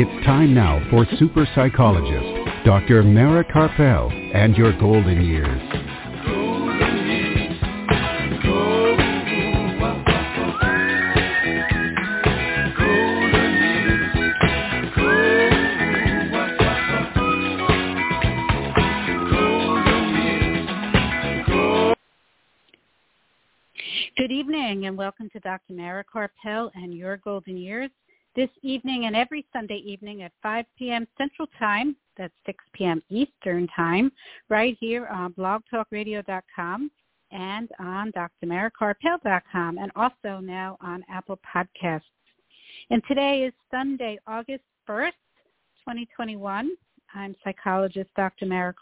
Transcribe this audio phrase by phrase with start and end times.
[0.00, 3.02] It's time now for super psychologist Dr.
[3.02, 5.60] Mara Karpel and your golden years.
[24.16, 25.72] Good evening and welcome to Dr.
[25.72, 27.90] Mara Karpel and Your Golden Years.
[28.36, 31.06] This evening and every Sunday evening at 5 p.m.
[31.16, 33.02] Central Time, that's 6 p.m.
[33.08, 34.12] Eastern Time,
[34.48, 36.90] right here on blogtalkradio.com
[37.30, 42.02] and on drmarakarpel.com and also now on Apple Podcasts.
[42.90, 45.12] And today is Sunday, August 1st,
[45.80, 46.70] 2021.
[47.14, 48.46] I'm psychologist Dr.
[48.46, 48.74] Mara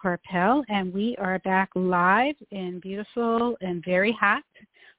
[0.68, 4.42] and we are back live in beautiful and very hot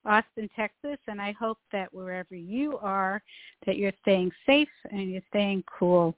[0.05, 3.21] Austin, Texas, and I hope that wherever you are,
[3.65, 6.15] that you're staying safe and you're staying cool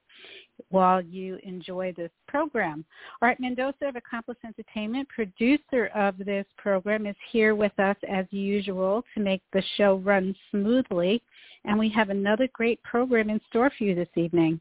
[0.69, 2.85] while you enjoy this program.
[3.21, 9.03] Art Mendoza of Accomplice Entertainment, producer of this program, is here with us as usual
[9.15, 11.21] to make the show run smoothly,
[11.65, 14.59] and we have another great program in store for you this evening.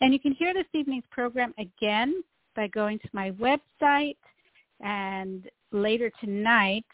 [0.00, 4.16] And you can hear this evening's program again by going to my website
[4.80, 6.86] and later tonight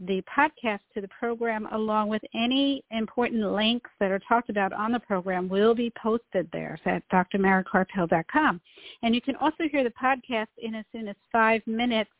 [0.00, 4.92] the podcast to the program along with any important links that are talked about on
[4.92, 8.60] the program will be posted there at drmarakarpel.com.
[9.02, 12.10] And you can also hear the podcast in as soon as five minutes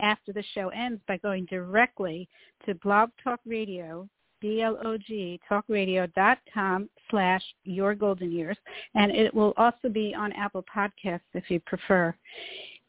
[0.00, 2.28] after the show ends by going directly
[2.66, 4.08] to Blog Talk Radio,
[4.40, 8.58] B-L-O-G, talkradio.com slash your golden years.
[8.94, 12.14] And it will also be on Apple Podcasts if you prefer.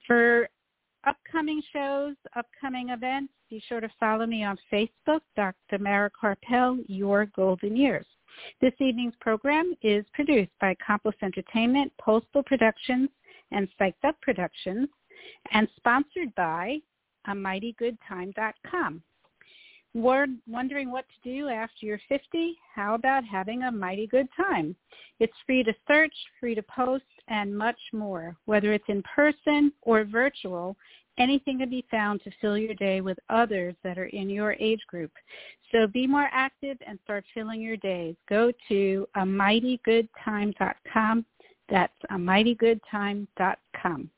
[0.06, 0.50] For
[1.06, 5.80] upcoming shows, upcoming events, be sure to follow me on Facebook, Dr.
[5.80, 8.06] Mara Karpel, Your Golden Years.
[8.60, 13.10] This evening's program is produced by Accomplice Entertainment, Postal Productions,
[13.52, 14.90] and Psyched Up Productions,
[15.52, 16.80] and sponsored by
[17.28, 19.02] amightygoodtime.com.
[19.94, 22.58] Wondering what to do after you're 50?
[22.74, 24.76] How about having a mighty good time?
[25.20, 28.36] It's free to search, free to post, and much more.
[28.44, 30.76] Whether it's in person or virtual,
[31.18, 34.82] anything can be found to fill your day with others that are in your age
[34.88, 35.12] group.
[35.72, 38.18] So be more active and start filling your days.
[38.28, 41.26] Go to amightygoodtime.com.
[41.70, 44.10] That's amightygoodtime.com.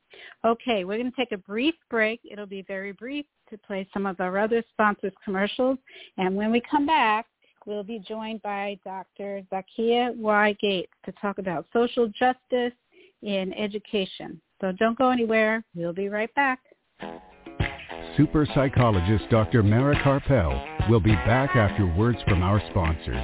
[0.46, 2.20] Okay, we're going to take a brief break.
[2.30, 5.78] It'll be very brief to play some of our other sponsors commercials.
[6.18, 7.26] And when we come back,
[7.66, 9.42] we'll be joined by Dr.
[9.52, 10.56] Zakia Y.
[10.62, 12.74] Gates to talk about social justice
[13.22, 14.42] in education.
[14.62, 15.64] So don't go anywhere.
[15.76, 16.60] We'll be right back.
[18.16, 19.62] Super psychologist Dr.
[19.62, 23.24] Mara Karpel will be back after words from our sponsors.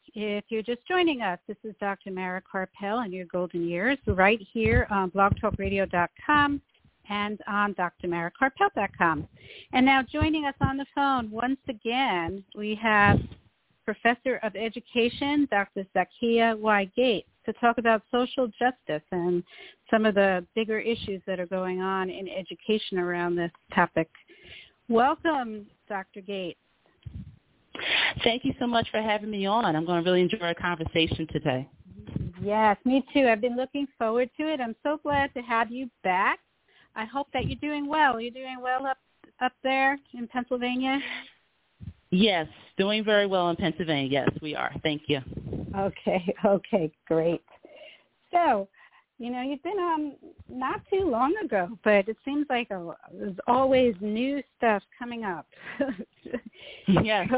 [0.13, 2.11] If you're just joining us, this is Dr.
[2.11, 6.61] Mara Karpel and your golden years right here on blogtalkradio.com
[7.09, 9.27] and on drmarakarpel.com.
[9.71, 13.19] And now joining us on the phone once again, we have
[13.85, 15.85] Professor of Education, Dr.
[15.95, 16.91] Zakia Y.
[16.95, 19.43] Gates, to talk about social justice and
[19.89, 24.09] some of the bigger issues that are going on in education around this topic.
[24.89, 26.19] Welcome, Dr.
[26.21, 26.59] Gates.
[28.23, 29.75] Thank you so much for having me on.
[29.75, 31.67] I'm going to really enjoy our conversation today.
[32.41, 33.27] Yes, me too.
[33.27, 34.59] I've been looking forward to it.
[34.59, 36.39] I'm so glad to have you back.
[36.95, 38.19] I hope that you're doing well.
[38.19, 38.97] You're doing well up
[39.41, 40.99] up there in Pennsylvania.
[42.11, 42.47] Yes,
[42.77, 44.09] doing very well in Pennsylvania.
[44.09, 44.71] Yes, we are.
[44.83, 45.19] Thank you.
[45.77, 46.35] Okay.
[46.45, 46.91] Okay.
[47.07, 47.43] Great.
[48.31, 48.67] So,
[49.21, 50.13] you know, you've been on
[50.49, 55.45] not too long ago, but it seems like a, there's always new stuff coming up.
[57.03, 57.29] yes.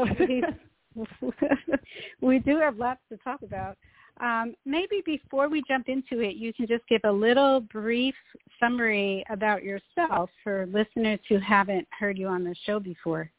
[2.22, 3.76] we do have lots to talk about.
[4.18, 8.14] Um, maybe before we jump into it, you can just give a little brief
[8.58, 13.30] summary about yourself for listeners who haven't heard you on the show before.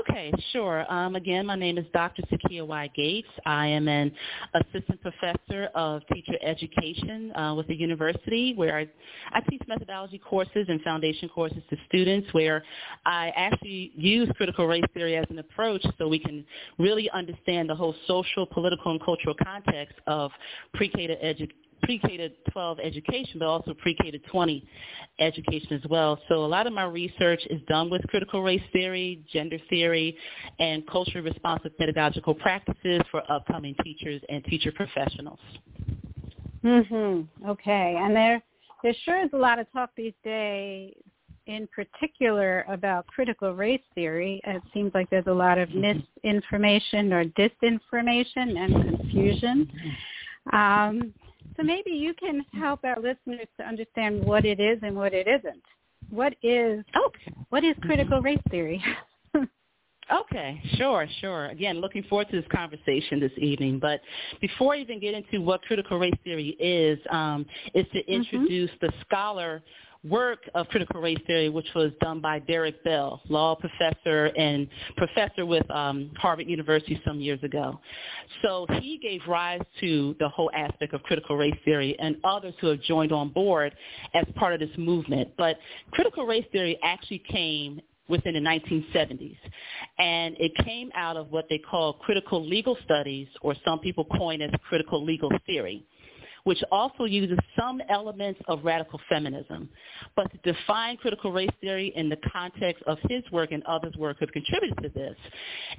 [0.00, 0.90] Okay, sure.
[0.92, 2.22] Um, again, my name is Dr.
[2.22, 2.90] Zakia Y.
[2.94, 3.28] Gates.
[3.44, 4.12] I am an
[4.54, 8.88] assistant professor of teacher education uh, with the university where I,
[9.32, 12.64] I teach methodology courses and foundation courses to students where
[13.04, 16.44] I actually use critical race theory as an approach so we can
[16.78, 20.30] really understand the whole social, political, and cultural context of
[20.74, 24.66] pre-K to education pre-K to 12 education, but also pre-K to 20
[25.18, 26.18] education as well.
[26.28, 30.16] So a lot of my research is done with critical race theory, gender theory,
[30.58, 35.40] and culturally responsive pedagogical practices for upcoming teachers and teacher professionals.
[36.62, 37.26] Mhm.
[37.46, 37.96] Okay.
[37.98, 38.42] And there
[38.82, 40.94] there sure is a lot of talk these days
[41.46, 44.40] in particular about critical race theory.
[44.44, 46.00] It seems like there's a lot of mm-hmm.
[46.22, 49.70] misinformation or disinformation and confusion.
[50.52, 51.14] Um,
[51.56, 55.26] so maybe you can help our listeners to understand what it is and what it
[55.26, 55.62] isn't.
[56.10, 57.32] What is okay.
[57.50, 58.82] what is critical race theory?
[60.12, 61.46] Okay, sure, sure.
[61.46, 63.78] Again, looking forward to this conversation this evening.
[63.78, 64.00] But
[64.40, 68.12] before I even get into what critical race theory is, um, is to mm-hmm.
[68.12, 68.86] introduce mm-hmm.
[68.86, 69.62] the scholar
[70.08, 74.66] work of critical race theory, which was done by Derrick Bell, law professor and
[74.96, 77.80] professor with um, Harvard University some years ago.
[78.42, 82.68] So he gave rise to the whole aspect of critical race theory and others who
[82.68, 83.74] have joined on board
[84.14, 85.30] as part of this movement.
[85.38, 85.58] But
[85.92, 89.36] critical race theory actually came within the 1970s.
[89.98, 94.42] And it came out of what they call critical legal studies, or some people coin
[94.42, 95.86] as critical legal theory
[96.44, 99.68] which also uses some elements of radical feminism.
[100.16, 104.18] But to define critical race theory in the context of his work and others' work
[104.20, 105.16] have contributed to this,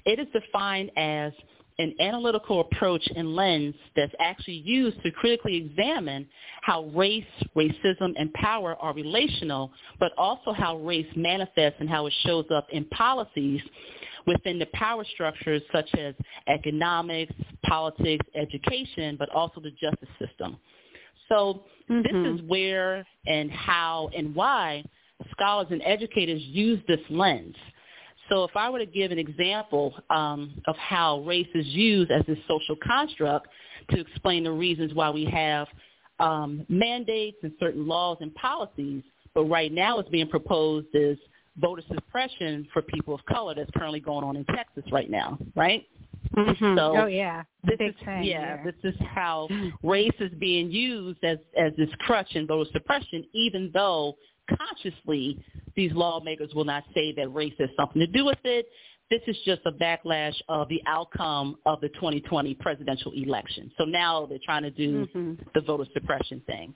[0.06, 1.33] it is defined as
[1.80, 6.27] an analytical approach and lens that's actually used to critically examine
[6.62, 12.13] how race, racism, and power are relational, but also how race manifests and how it
[12.24, 13.62] shows up in policies
[14.25, 16.15] within the power structures such as
[16.48, 17.34] economics,
[17.65, 20.58] politics, education, but also the justice system.
[21.30, 22.01] So mm-hmm.
[22.01, 24.84] this is where and how and why
[25.32, 27.56] scholars and educators use this lens.
[28.30, 32.24] So if I were to give an example um, of how race is used as
[32.30, 33.48] a social construct
[33.92, 35.68] to explain the reasons why we have
[36.20, 39.03] um, mandates and certain laws and policies,
[39.34, 41.18] but right now it's being proposed is
[41.57, 45.86] voter suppression for people of color that's currently going on in Texas right now, right?
[46.36, 46.77] Mm-hmm.
[46.77, 49.48] So oh yeah, this is thing, yeah, yeah, this is how
[49.83, 54.15] race is being used as as this crutch in voter suppression, even though
[54.57, 55.43] consciously
[55.75, 58.65] these lawmakers will not say that race has something to do with it.
[59.10, 63.72] This is just a backlash of the outcome of the 2020 presidential election.
[63.77, 65.33] So now they're trying to do mm-hmm.
[65.53, 66.74] the voter suppression thing.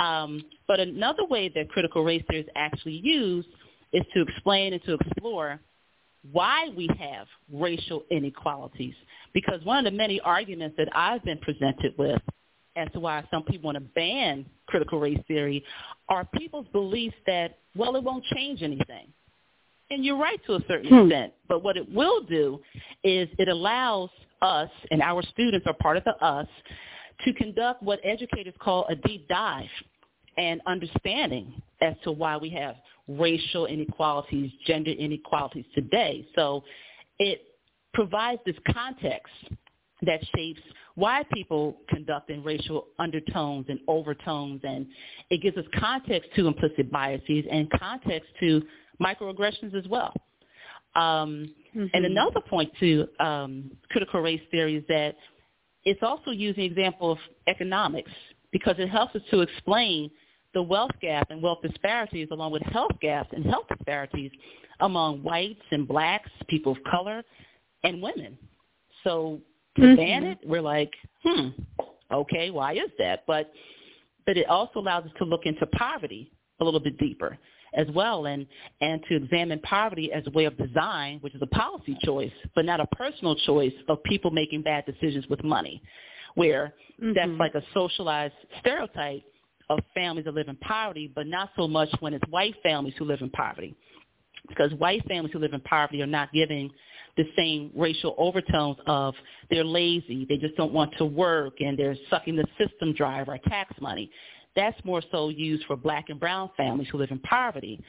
[0.00, 3.48] Um, but another way that critical race theory is actually used
[3.92, 5.60] is to explain and to explore
[6.32, 8.94] why we have racial inequalities.
[9.32, 12.20] Because one of the many arguments that I've been presented with
[12.76, 15.64] as to why some people want to ban critical race theory
[16.08, 19.12] are people's beliefs that, well, it won't change anything.
[19.90, 21.06] And you're right to a certain hmm.
[21.06, 21.32] extent.
[21.48, 22.60] But what it will do
[23.02, 26.46] is it allows us, and our students are part of the us,
[27.24, 29.68] to conduct what educators call a deep dive
[30.36, 32.76] and understanding as to why we have
[33.08, 36.26] racial inequalities, gender inequalities today.
[36.34, 36.62] So
[37.18, 37.42] it
[37.92, 39.32] provides this context
[40.02, 40.60] that shapes
[40.94, 44.86] why people conduct in racial undertones and overtones, and
[45.30, 48.62] it gives us context to implicit biases and context to
[49.00, 50.12] microaggressions as well.
[50.94, 51.86] Um, mm-hmm.
[51.94, 55.16] And another point to um, critical race theory is that
[55.84, 58.10] it's also using example of economics
[58.52, 60.10] because it helps us to explain
[60.54, 64.30] the wealth gap and wealth disparities along with health gaps and health disparities
[64.80, 67.22] among whites and blacks, people of color,
[67.84, 68.36] and women.
[69.04, 69.40] So
[69.76, 69.96] to mm-hmm.
[69.96, 70.92] ban it, we're like,
[71.22, 71.48] hmm,
[72.12, 73.24] okay, why is that?
[73.26, 73.52] But
[74.26, 76.30] but it also allows us to look into poverty
[76.60, 77.38] a little bit deeper
[77.74, 78.46] as well and
[78.80, 82.64] and to examine poverty as a way of design, which is a policy choice, but
[82.64, 85.82] not a personal choice of people making bad decisions with money,
[86.34, 87.12] where mm-hmm.
[87.14, 89.22] that's like a socialized stereotype
[89.70, 93.04] of families that live in poverty, but not so much when it's white families who
[93.06, 93.74] live in poverty.
[94.48, 96.70] Because white families who live in poverty are not giving
[97.16, 99.14] the same racial overtones of
[99.48, 103.28] they're lazy, they just don't want to work, and they're sucking the system dry of
[103.28, 104.10] our tax money.
[104.56, 107.80] That's more so used for black and brown families who live in poverty.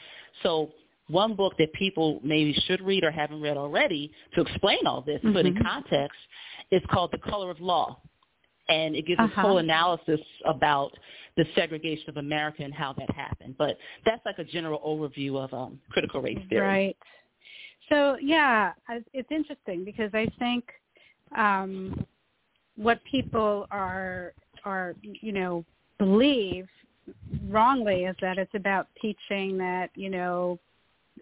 [0.43, 0.71] So
[1.07, 5.17] one book that people maybe should read or haven't read already to explain all this,
[5.17, 5.33] mm-hmm.
[5.33, 5.63] put in mm-hmm.
[5.63, 6.17] context,
[6.69, 7.99] is called The Color of Law.
[8.69, 9.41] And it gives uh-huh.
[9.41, 10.91] a whole analysis about
[11.37, 13.55] the segregation of America and how that happened.
[13.57, 16.67] But that's like a general overview of um, critical race theory.
[16.67, 16.97] Right.
[17.89, 18.73] So yeah,
[19.13, 20.63] it's interesting because I think
[21.37, 22.05] um,
[22.75, 25.65] what people are are you know
[25.97, 26.67] believe
[27.49, 30.59] wrongly is that it's about teaching that you know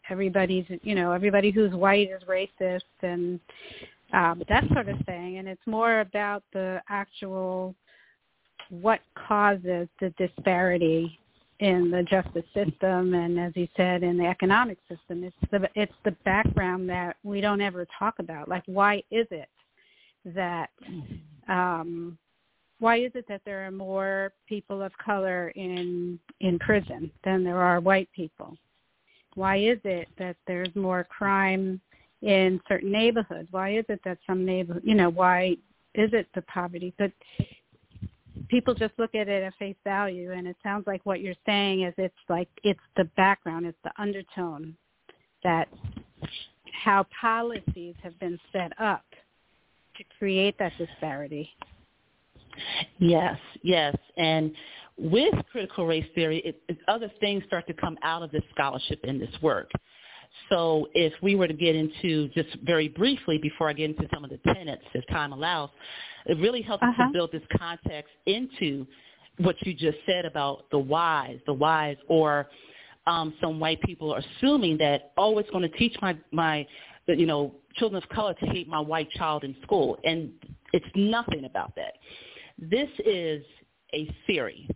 [0.10, 3.40] everybody's you know everybody who's white is racist and
[4.14, 7.76] um, that sort of thing, and it's more about the actual
[8.70, 11.20] what causes the disparity
[11.60, 15.94] in the justice system and as you said in the economic system it's the it's
[16.06, 18.48] the background that we don't ever talk about.
[18.48, 19.50] Like why is it
[20.26, 20.70] that
[21.48, 22.18] um
[22.80, 27.62] why is it that there are more people of color in in prison than there
[27.62, 28.56] are white people?
[29.36, 31.82] Why is it that there's more crime
[32.22, 33.48] in certain neighborhoods.
[33.52, 35.56] Why is it that some neighborhood you know why
[35.96, 36.94] is it the poverty?
[36.98, 37.12] But
[38.50, 41.84] people just look at it at face value and it sounds like what you're saying
[41.84, 44.76] is it's like it's the background it's the undertone
[45.44, 45.68] that
[46.84, 49.04] how policies have been set up
[49.98, 51.50] to create that disparity.
[52.98, 53.96] Yes yes.
[54.18, 54.52] And
[54.98, 59.00] with critical race theory it, it, other things start to come out of this scholarship
[59.04, 59.70] and this work
[60.50, 64.24] so if we were to get into just very briefly before I get into some
[64.24, 65.70] of the tenets, if time allows,
[66.26, 67.08] it really helps uh-huh.
[67.08, 68.88] to build this context into
[69.38, 72.48] what you just said about the whys, the whys, or
[73.08, 76.66] um, some white people are assuming that oh, it's going to teach my my
[77.08, 80.32] you know children of color to hate my white child in school, and
[80.74, 81.94] it's nothing about that.
[82.58, 83.44] This is
[83.94, 84.70] a theory.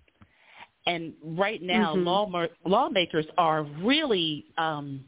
[0.85, 2.05] And right now, mm-hmm.
[2.05, 5.05] law, lawmakers are really um,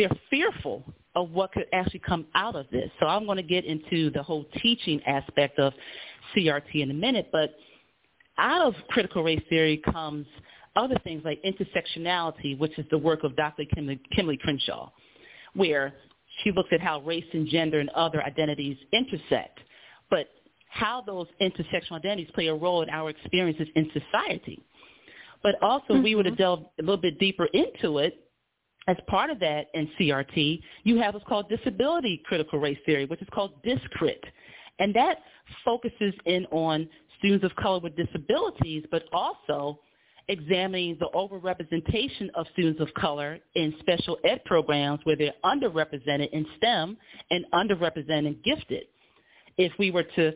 [0.00, 0.82] they're fearful
[1.14, 2.90] of what could actually come out of this.
[2.98, 5.74] So I'm going to get into the whole teaching aspect of
[6.34, 7.54] CRT in a minute, but
[8.38, 10.26] out of critical race theory comes
[10.74, 13.64] other things like intersectionality, which is the work of Dr.
[13.74, 14.90] Kimberly, Kimberly Crenshaw,
[15.54, 15.92] where
[16.42, 19.58] she looks at how race and gender and other identities intersect,
[20.08, 20.28] but
[20.70, 24.62] how those intersectional identities play a role in our experiences in society.
[25.42, 26.04] But also, mm-hmm.
[26.04, 28.29] we were to delve a little bit deeper into it,
[28.88, 33.20] as part of that in CRT, you have what's called disability critical race theory, which
[33.20, 34.24] is called DISCRIT.
[34.78, 35.18] And that
[35.64, 39.80] focuses in on students of color with disabilities, but also
[40.28, 46.46] examining the overrepresentation of students of color in special ed programs where they're underrepresented in
[46.56, 46.96] STEM
[47.30, 48.84] and underrepresented and gifted.
[49.58, 50.32] If we were to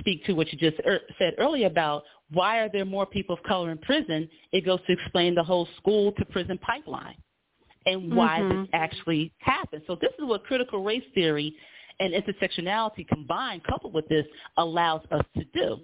[0.00, 3.42] speak to what you just er- said earlier about why are there more people of
[3.44, 7.16] color in prison, it goes to explain the whole school to prison pipeline
[7.88, 8.60] and why mm-hmm.
[8.60, 9.82] this actually happened.
[9.86, 11.54] So this is what critical race theory
[12.00, 14.26] and intersectionality combined, coupled with this,
[14.56, 15.78] allows us to do.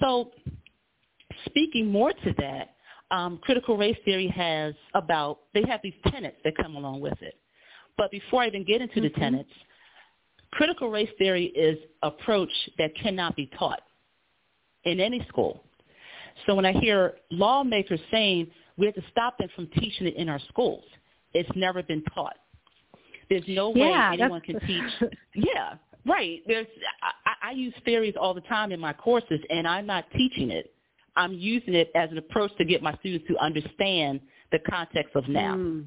[0.00, 0.32] So
[1.46, 2.74] speaking more to that,
[3.10, 7.34] um, critical race theory has about, they have these tenets that come along with it.
[7.96, 9.04] But before I even get into mm-hmm.
[9.04, 9.50] the tenets,
[10.50, 13.82] critical race theory is approach that cannot be taught
[14.84, 15.62] in any school.
[16.46, 20.28] So when I hear lawmakers saying we have to stop them from teaching it in
[20.28, 20.82] our schools,
[21.34, 22.36] it's never been taught.
[23.28, 25.10] There's no way yeah, anyone can teach.
[25.34, 25.74] Yeah,
[26.06, 26.42] Right.
[26.46, 26.66] There's
[27.24, 30.72] I, I use theories all the time in my courses, and I'm not teaching it.
[31.16, 34.20] I'm using it as an approach to get my students to understand
[34.52, 35.54] the context of now.
[35.54, 35.84] Mm.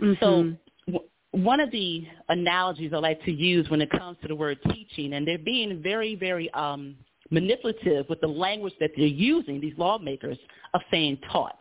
[0.00, 0.12] Mm-hmm.
[0.20, 0.54] So
[0.86, 4.58] w- one of the analogies I like to use when it comes to the word
[4.72, 6.96] teaching, and they're being very, very um,
[7.30, 10.38] manipulative with the language that they're using, these lawmakers,
[10.74, 11.56] of saying taught.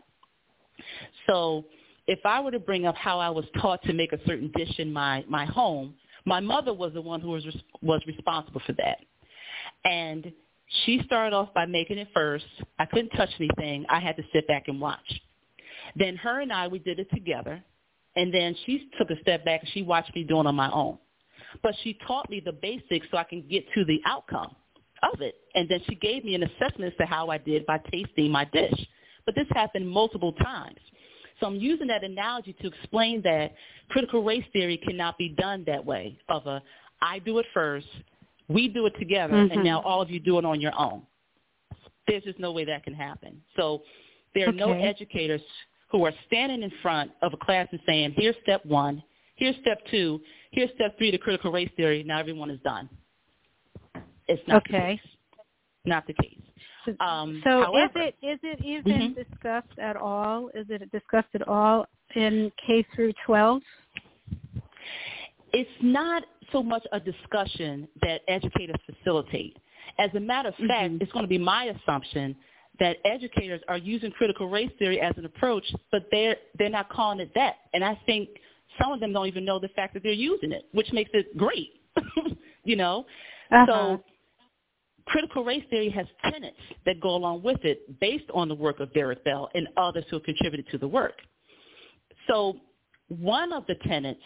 [1.27, 1.65] So
[2.09, 4.79] if I were to bring up how I was taught to make a certain dish
[4.79, 5.93] in my, my home,
[6.25, 7.45] my mother was the one who was,
[7.83, 8.97] was responsible for that.
[9.85, 10.33] And
[10.83, 12.45] she started off by making it first.
[12.79, 13.85] I couldn't touch anything.
[13.89, 15.21] I had to sit back and watch.
[15.95, 17.63] Then her and I, we did it together.
[18.15, 20.97] And then she took a step back and she watched me doing on my own.
[21.61, 24.55] But she taught me the basics so I can get to the outcome
[25.03, 25.35] of it.
[25.53, 28.45] And then she gave me an assessment as to how I did by tasting my
[28.45, 28.73] dish.
[29.27, 30.79] But this happened multiple times.
[31.39, 33.53] So I'm using that analogy to explain that
[33.89, 36.61] critical race theory cannot be done that way of a
[37.01, 37.87] I do it first,
[38.49, 39.53] we do it together, mm-hmm.
[39.53, 41.03] and now all of you do it on your own.
[42.07, 43.41] There's just no way that can happen.
[43.55, 43.83] So
[44.35, 44.57] there are okay.
[44.57, 45.41] no educators
[45.91, 49.01] who are standing in front of a class and saying, here's step one,
[49.35, 50.19] here's step two,
[50.51, 52.89] here's step three to critical race theory, now everyone is done.
[54.27, 54.71] It's not okay.
[54.71, 55.11] the case.
[55.85, 56.38] Not the case.
[56.99, 59.31] Um, so however, is it is it even mm-hmm.
[59.31, 60.49] discussed at all?
[60.53, 63.61] Is it discussed at all in K through 12?
[65.53, 69.57] It's not so much a discussion that educators facilitate.
[69.97, 71.01] As a matter of fact, mm-hmm.
[71.01, 72.35] it's going to be my assumption
[72.79, 77.19] that educators are using critical race theory as an approach, but they're they're not calling
[77.19, 77.55] it that.
[77.73, 78.29] And I think
[78.81, 81.35] some of them don't even know the fact that they're using it, which makes it
[81.37, 81.73] great.
[82.63, 83.05] you know,
[83.51, 83.65] uh-huh.
[83.67, 84.03] so
[85.09, 88.93] critical race theory has tenets that go along with it based on the work of
[88.93, 91.15] Derrick Bell and others who have contributed to the work.
[92.27, 92.57] So
[93.07, 94.21] one of the tenets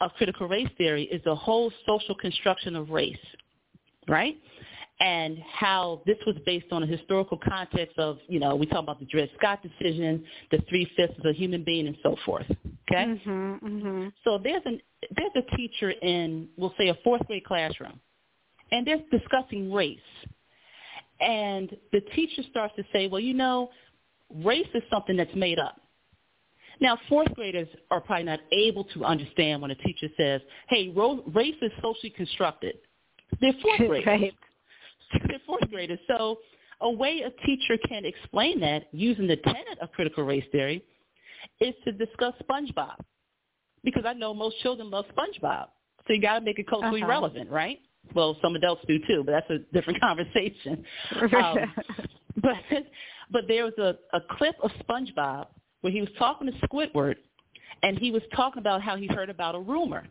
[0.00, 3.16] of critical race theory is the whole social construction of race,
[4.08, 4.36] right?
[5.00, 8.98] And how this was based on a historical context of, you know, we talk about
[8.98, 12.46] the Dred Scott decision, the three-fifths of a human being, and so forth.
[12.90, 13.04] Okay.
[13.04, 14.08] Mm-hmm, mm-hmm.
[14.24, 14.80] So there's an
[15.14, 18.00] there's a teacher in, we'll say, a fourth grade classroom,
[18.72, 19.98] and they're discussing race,
[21.20, 23.70] and the teacher starts to say, well, you know,
[24.44, 25.80] race is something that's made up.
[26.80, 30.92] Now, fourth graders are probably not able to understand when a teacher says, hey,
[31.34, 32.76] race is socially constructed.
[33.40, 34.06] They're fourth graders.
[34.06, 34.34] right.
[35.26, 35.98] They're fourth graders.
[36.06, 36.38] So
[36.80, 40.84] a way a teacher can explain that using the tenet of critical race theory
[41.60, 42.96] is to discuss SpongeBob.
[43.82, 45.68] Because I know most children love SpongeBob.
[46.06, 47.10] So you got to make it culturally uh-huh.
[47.10, 47.78] relevant, right?
[48.14, 50.84] Well, some adults do too, but that's a different conversation.
[51.36, 51.56] um,
[52.42, 52.56] but
[53.30, 55.46] but there was a, a clip of SpongeBob
[55.80, 57.16] where he was talking to Squidward,
[57.82, 60.06] and he was talking about how he heard about a rumor.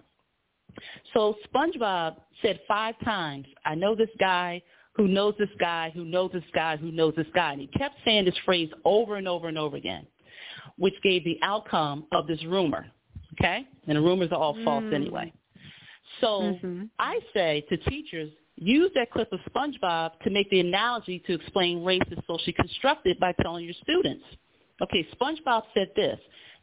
[1.13, 4.61] So SpongeBob said five times, I know this guy
[4.95, 7.51] who knows this guy, who knows this guy, who knows this guy.
[7.53, 10.07] And he kept saying this phrase over and over and over again,
[10.77, 12.87] which gave the outcome of this rumor.
[13.33, 13.67] Okay?
[13.87, 14.93] And the rumors are all false Mm.
[14.93, 15.33] anyway.
[16.21, 16.83] So Mm-hmm.
[16.99, 21.83] I say to teachers, use that clip of SpongeBob to make the analogy to explain
[21.83, 24.23] race is socially constructed by telling your students,
[24.81, 26.19] okay, SpongeBob said this.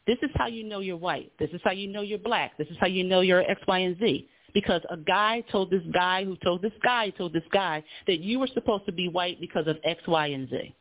[0.06, 1.32] This is how you know you're white.
[1.38, 2.56] This is how you know you're black.
[2.58, 4.28] This is how you know you're X, Y, and Z.
[4.52, 8.18] Because a guy told this guy who told this guy who told this guy that
[8.20, 10.74] you were supposed to be white because of X, Y, and Z.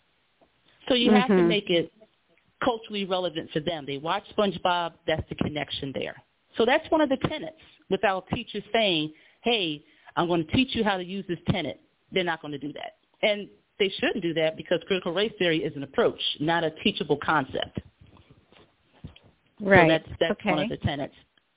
[0.90, 1.48] So you have to Mhm.
[1.48, 1.92] make it
[2.64, 3.86] culturally relevant for them.
[3.86, 6.16] They watch SpongeBob, that's the connection there.
[6.58, 7.58] So that's one of the tenets
[7.90, 9.84] without teachers saying, hey,
[10.16, 11.80] I'm going to teach you how to use this tenet.
[12.12, 12.98] They're not going to do that.
[13.28, 13.48] And
[13.80, 17.80] they shouldn't do that because critical race theory is an approach, not a teachable concept.
[19.60, 19.84] Right.
[19.84, 20.52] So that's that's okay.
[20.52, 21.14] one of the tenets.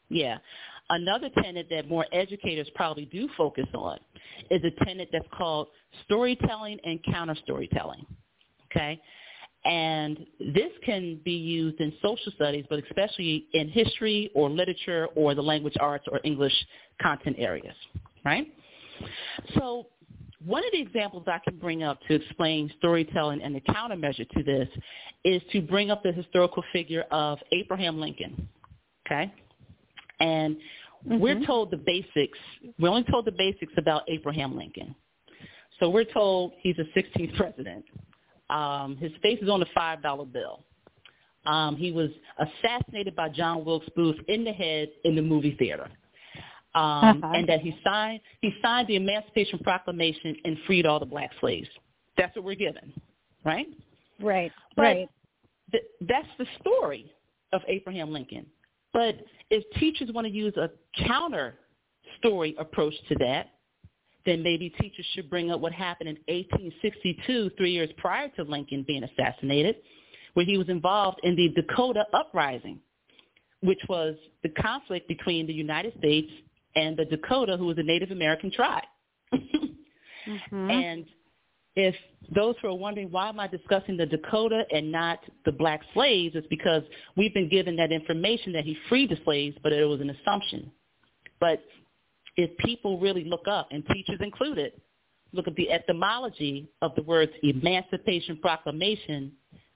[0.08, 0.38] Yeah.
[0.90, 3.98] Another tenet that more educators probably do focus on
[4.50, 5.68] is a tenet that's called
[6.04, 8.04] storytelling and counter storytelling.
[8.70, 9.00] Okay?
[9.64, 15.34] And this can be used in social studies, but especially in history or literature or
[15.34, 16.52] the language arts or English
[17.00, 17.74] content areas,
[18.24, 18.46] right?
[19.56, 19.86] So
[20.44, 24.42] one of the examples I can bring up to explain storytelling and the countermeasure to
[24.42, 24.68] this
[25.24, 28.46] is to bring up the historical figure of Abraham Lincoln,
[29.06, 29.32] okay?
[30.20, 30.58] And
[31.06, 31.20] Mm-hmm.
[31.20, 32.38] we're told the basics.
[32.78, 34.94] We're only told the basics about Abraham Lincoln.
[35.78, 37.84] So we're told he's a 16th president.
[38.50, 40.64] Um, his face is on the $5 bill.
[41.46, 45.88] Um, he was assassinated by John Wilkes Booth in the head in the movie theater.
[46.74, 47.32] Um, Uh-huh.
[47.34, 51.68] And that he signed, he signed the Emancipation Proclamation and freed all the black slaves.
[52.16, 52.92] That's what we're given,
[53.44, 53.66] right?
[54.20, 54.52] Right.
[54.76, 55.08] But right.
[55.70, 57.12] th- that's the story
[57.52, 58.46] of Abraham Lincoln.
[58.92, 59.16] But
[59.50, 60.70] if teachers want to use a
[61.06, 61.54] counter
[62.18, 63.53] story approach to that,
[64.26, 68.84] then maybe teachers should bring up what happened in 1862, three years prior to Lincoln
[68.86, 69.76] being assassinated,
[70.34, 72.80] where he was involved in the Dakota Uprising,
[73.60, 76.30] which was the conflict between the United States
[76.76, 78.84] and the Dakota, who was a Native American tribe.
[79.34, 80.70] mm-hmm.
[80.70, 81.06] And
[81.76, 81.94] if
[82.34, 86.34] those who are wondering why am I discussing the Dakota and not the black slaves,
[86.36, 86.82] it's because
[87.16, 90.70] we've been given that information that he freed the slaves, but it was an assumption.
[91.40, 91.62] But
[92.36, 94.72] if people really look up, and teachers included,
[95.32, 99.32] look at the etymology of the words Emancipation Proclamation,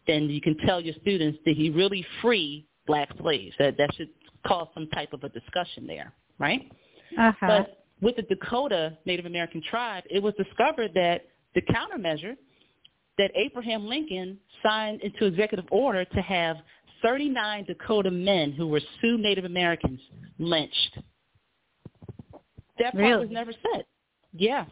[0.07, 3.55] then you can tell your students, did he really free black slaves?
[3.59, 4.09] That, that should
[4.47, 6.71] cause some type of a discussion there, right?
[7.19, 7.47] Uh-huh.
[7.47, 12.37] But with the Dakota Native American tribe, it was discovered that the countermeasure
[13.19, 16.57] that Abraham Lincoln signed into executive order to have
[17.03, 20.01] 39 Dakota men who were Sioux Native Americans
[20.39, 20.99] lynched.
[22.79, 23.27] That part really?
[23.27, 23.85] was never said.
[24.33, 24.65] Yeah,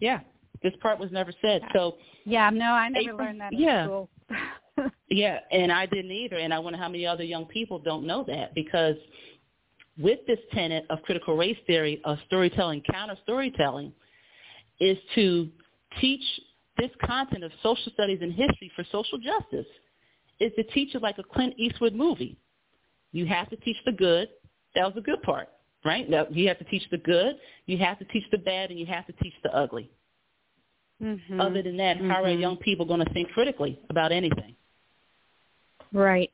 [0.00, 0.20] yeah.
[0.62, 1.62] This part was never said.
[1.72, 3.84] So yeah, no, I never April, learned that in yeah.
[3.84, 4.10] school.
[5.08, 6.36] yeah, and I didn't either.
[6.36, 8.96] And I wonder how many other young people don't know that because
[9.98, 13.92] with this tenet of critical race theory of storytelling, counter storytelling,
[14.80, 15.48] is to
[16.00, 16.22] teach
[16.78, 19.66] this content of social studies and history for social justice
[20.40, 22.38] is to teach it like a Clint Eastwood movie.
[23.12, 24.28] You have to teach the good.
[24.74, 25.48] That was the good part,
[25.84, 26.08] right?
[26.08, 28.86] Now, you have to teach the good, you have to teach the bad, and you
[28.86, 29.90] have to teach the ugly.
[31.02, 31.40] Mm-hmm.
[31.40, 32.10] Other than that, mm-hmm.
[32.10, 34.54] how are young people going to think critically about anything?
[35.92, 36.30] Right.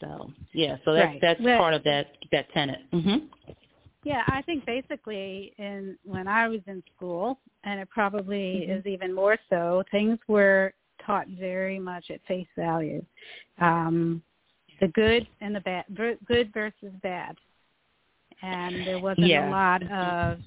[0.00, 1.18] So yeah, so that's right.
[1.20, 2.80] that's part of that that tenet.
[2.92, 3.26] Mm-hmm.
[4.04, 8.72] Yeah, I think basically in when I was in school, and it probably mm-hmm.
[8.72, 10.72] is even more so, things were
[11.06, 13.04] taught very much at face value.
[13.60, 14.22] Um,
[14.80, 15.84] the good and the bad,
[16.26, 17.36] good versus bad,
[18.42, 19.48] and there wasn't yeah.
[19.48, 20.38] a lot of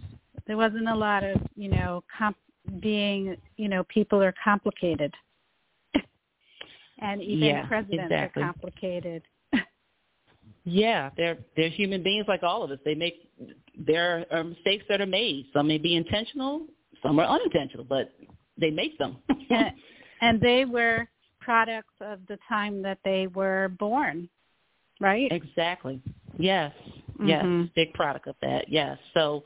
[0.48, 2.38] there wasn't a lot of you know comp-
[2.80, 5.13] being you know people are complicated,
[7.00, 8.43] and even yeah, presidents exactly.
[8.43, 9.24] are complicated.
[10.67, 12.80] Yeah, they're they're human beings like all of us.
[12.84, 13.30] They make
[13.78, 15.45] there are um, mistakes that are made.
[15.54, 16.65] Some may be intentional,
[17.04, 18.13] some are unintentional, but
[18.60, 19.17] they make them.
[19.50, 19.71] and,
[20.21, 21.08] and they were
[21.39, 24.28] products of the time that they were born,
[25.00, 25.32] right?
[25.32, 26.02] Exactly.
[26.38, 26.74] Yes.
[27.23, 27.43] Yes.
[27.43, 27.65] Mm-hmm.
[27.75, 28.65] Big product of that.
[28.67, 28.97] Yes.
[29.13, 29.43] So,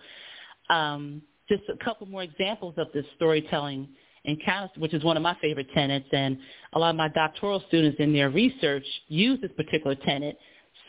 [0.70, 3.88] um, just a couple more examples of this storytelling
[4.26, 6.38] encounter, which is one of my favorite tenets, and
[6.74, 10.38] a lot of my doctoral students in their research use this particular tenet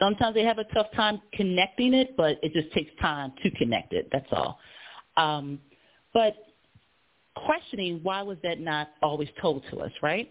[0.00, 3.92] Sometimes they have a tough time connecting it, but it just takes time to connect
[3.92, 4.08] it.
[4.10, 4.58] That's all.
[5.16, 5.60] Um,
[6.14, 6.34] but
[7.36, 10.30] questioning why was that not always told to us, right?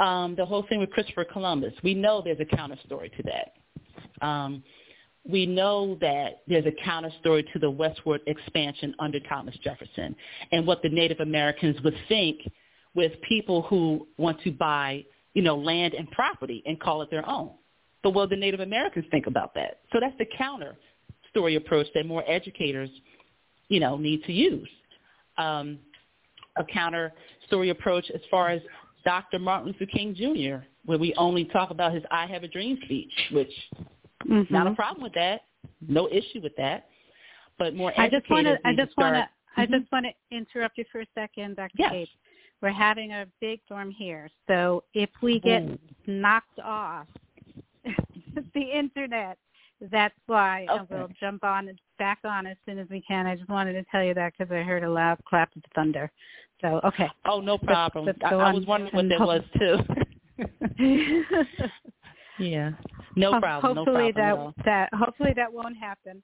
[0.00, 4.26] Um, the whole thing with Christopher Columbus, we know there's a counter story to that.
[4.26, 4.64] Um,
[5.28, 10.16] we know that there's a counter story to the westward expansion under Thomas Jefferson
[10.52, 12.40] and what the Native Americans would think
[12.94, 15.04] with people who want to buy,
[15.34, 17.50] you know, land and property and call it their own.
[18.02, 19.80] But what the Native Americans think about that?
[19.92, 20.76] So that's the counter
[21.28, 22.90] story approach that more educators,
[23.68, 24.68] you know, need to use.
[25.36, 25.78] Um,
[26.56, 27.12] a counter
[27.46, 28.60] story approach as far as
[29.04, 29.38] Dr.
[29.38, 33.12] Martin Luther King Jr., where we only talk about his I Have a Dream speech,
[33.32, 33.52] which
[34.26, 34.52] mm-hmm.
[34.52, 35.42] not a problem with that,
[35.86, 36.86] no issue with that.
[37.58, 39.74] But more I just want to, I just want to, I mm-hmm.
[39.74, 41.70] just want to interrupt you for a second, Dr.
[41.76, 41.90] Yes.
[41.90, 42.08] Kate.
[42.62, 45.78] We're having a big storm here, so if we get Ooh.
[46.06, 47.06] knocked off
[48.54, 49.38] the internet.
[49.90, 50.84] That's why okay.
[50.90, 53.26] we'll jump on back on as soon as we can.
[53.26, 56.10] I just wanted to tell you that because I heard a loud clap of thunder.
[56.60, 57.10] So okay.
[57.24, 58.04] Oh, no problem.
[58.06, 59.78] Let's, I, let's I was wondering what that was too.
[62.38, 62.72] yeah.
[63.16, 63.76] No Ho- problem.
[63.76, 66.22] Hopefully no problem that that hopefully that won't happen.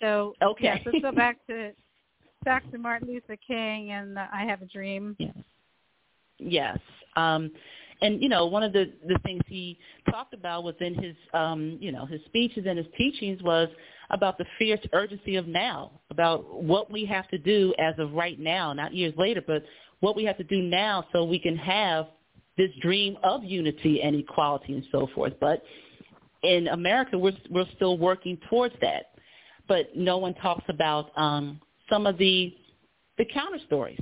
[0.00, 0.64] So Okay.
[0.64, 1.72] yes, let's go back to
[2.44, 5.16] back to Martin Luther King and the I Have a Dream.
[5.18, 5.34] Yes.
[6.38, 6.78] Yes.
[7.16, 7.50] Um,
[8.00, 9.78] and you know, one of the the things he
[10.10, 13.68] talked about within his um, you know his speeches and his teachings was
[14.10, 18.38] about the fierce urgency of now, about what we have to do as of right
[18.38, 19.64] now, not years later, but
[20.00, 22.08] what we have to do now so we can have
[22.58, 25.32] this dream of unity and equality and so forth.
[25.40, 25.62] But
[26.42, 29.12] in America, we're we're still working towards that.
[29.68, 32.54] But no one talks about um, some of the
[33.18, 34.00] the counter stories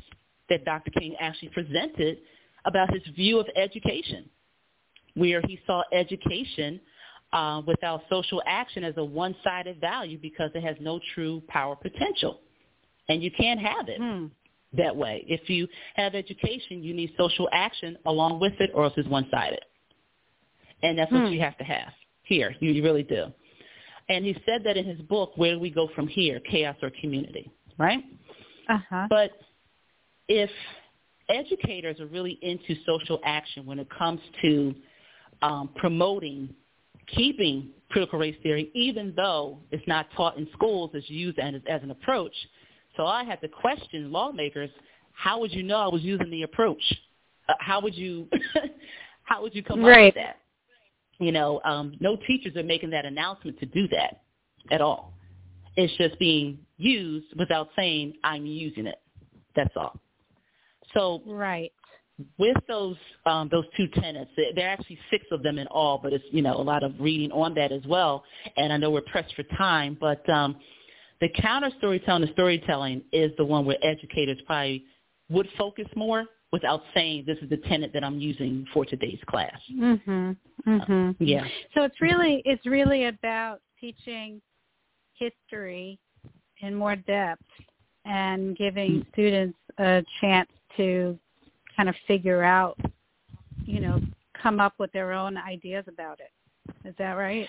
[0.49, 0.91] that Dr.
[0.91, 2.19] King actually presented
[2.65, 4.29] about his view of education,
[5.15, 6.81] where he saw education
[7.33, 12.41] uh, without social action as a one-sided value because it has no true power potential.
[13.09, 14.27] And you can't have it Hmm.
[14.77, 15.25] that way.
[15.29, 19.65] If you have education, you need social action along with it or else it's one-sided.
[20.83, 21.33] And that's what Hmm.
[21.33, 21.93] you have to have
[22.31, 22.55] here.
[22.61, 23.27] You, really do.
[24.09, 26.91] And he said that in his book, Where Do We Go From Here, Chaos or
[27.01, 28.03] Community, right?
[28.69, 29.07] Uh-huh.
[29.11, 29.33] But
[30.29, 30.49] if
[31.29, 34.75] educators are really into social action when it comes to
[35.43, 36.55] um, promoting,
[37.15, 41.83] keeping critical race theory, even though it's not taught in schools, it's used as, as
[41.83, 42.35] an approach.
[42.97, 44.71] So I had to question lawmakers,
[45.13, 46.83] how would you know I was using the approach?
[47.49, 48.29] Uh, how would you
[49.25, 50.09] how would you come right.
[50.09, 50.37] up with that?
[51.21, 54.23] You know, um, no teachers are making that announcement to do that
[54.71, 55.13] at all.
[55.77, 59.01] It's just being used without saying I'm using it.
[59.55, 60.01] That's all.
[60.95, 61.73] So right
[62.39, 66.13] with those um, those two tenets, there are actually six of them in all, but
[66.13, 68.25] it's you know a lot of reading on that as well.
[68.57, 70.57] And I know we're pressed for time, but um,
[71.21, 74.85] the counter storytelling, the storytelling is the one where educators probably
[75.29, 79.61] would focus more without saying this is the tenet that I'm using for today's class.
[79.71, 80.37] Mhm.
[80.67, 81.11] Mhm.
[81.11, 81.47] Uh, yeah.
[81.75, 84.43] So it's really it's really about teaching
[85.15, 85.99] history
[86.61, 87.43] in more depth
[88.05, 89.13] and giving mm.
[89.13, 91.19] students a chance to
[91.77, 92.79] kind of figure out,
[93.65, 94.01] you know,
[94.35, 96.33] come up with their own ideas about it.
[96.85, 97.49] Is that right?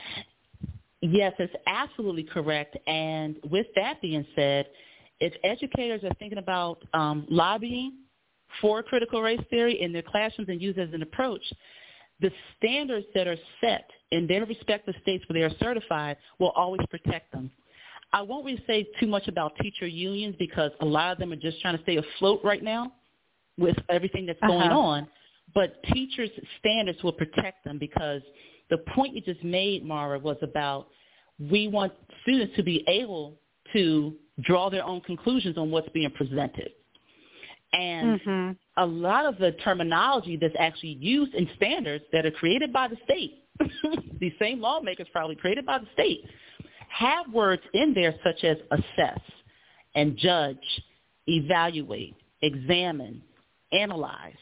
[1.02, 2.78] Yes, it's absolutely correct.
[2.88, 4.68] And with that being said,
[5.20, 7.94] if educators are thinking about um, lobbying
[8.60, 11.42] for critical race theory in their classrooms and use as an approach,
[12.20, 16.82] the standards that are set in their respective states where they are certified will always
[16.90, 17.52] protect them.
[18.14, 21.38] I won't really say too much about teacher unions because a lot of them are
[21.38, 22.92] just trying to stay afloat right now
[23.58, 24.78] with everything that's going uh-huh.
[24.78, 25.08] on.
[25.54, 28.22] But teachers' standards will protect them because
[28.70, 30.88] the point you just made, Mara, was about
[31.40, 33.38] we want students to be able
[33.74, 36.72] to draw their own conclusions on what's being presented.
[37.74, 38.52] And mm-hmm.
[38.78, 42.98] a lot of the terminology that's actually used in standards that are created by the
[43.06, 43.44] state,
[44.20, 46.26] these same lawmakers probably created by the state,
[46.90, 49.20] have words in there such as assess
[49.96, 50.58] and judge,
[51.28, 53.22] evaluate, examine,
[53.72, 54.36] analyze,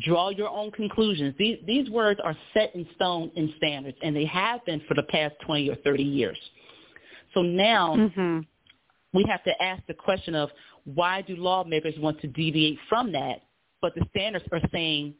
[0.00, 1.34] draw your own conclusions.
[1.38, 5.02] These, these words are set in stone in standards, and they have been for the
[5.04, 6.38] past 20 or 30 years.
[7.34, 8.40] So now mm-hmm.
[9.12, 10.50] we have to ask the question of
[10.94, 13.42] why do lawmakers want to deviate from that,
[13.82, 15.14] but the standards are saying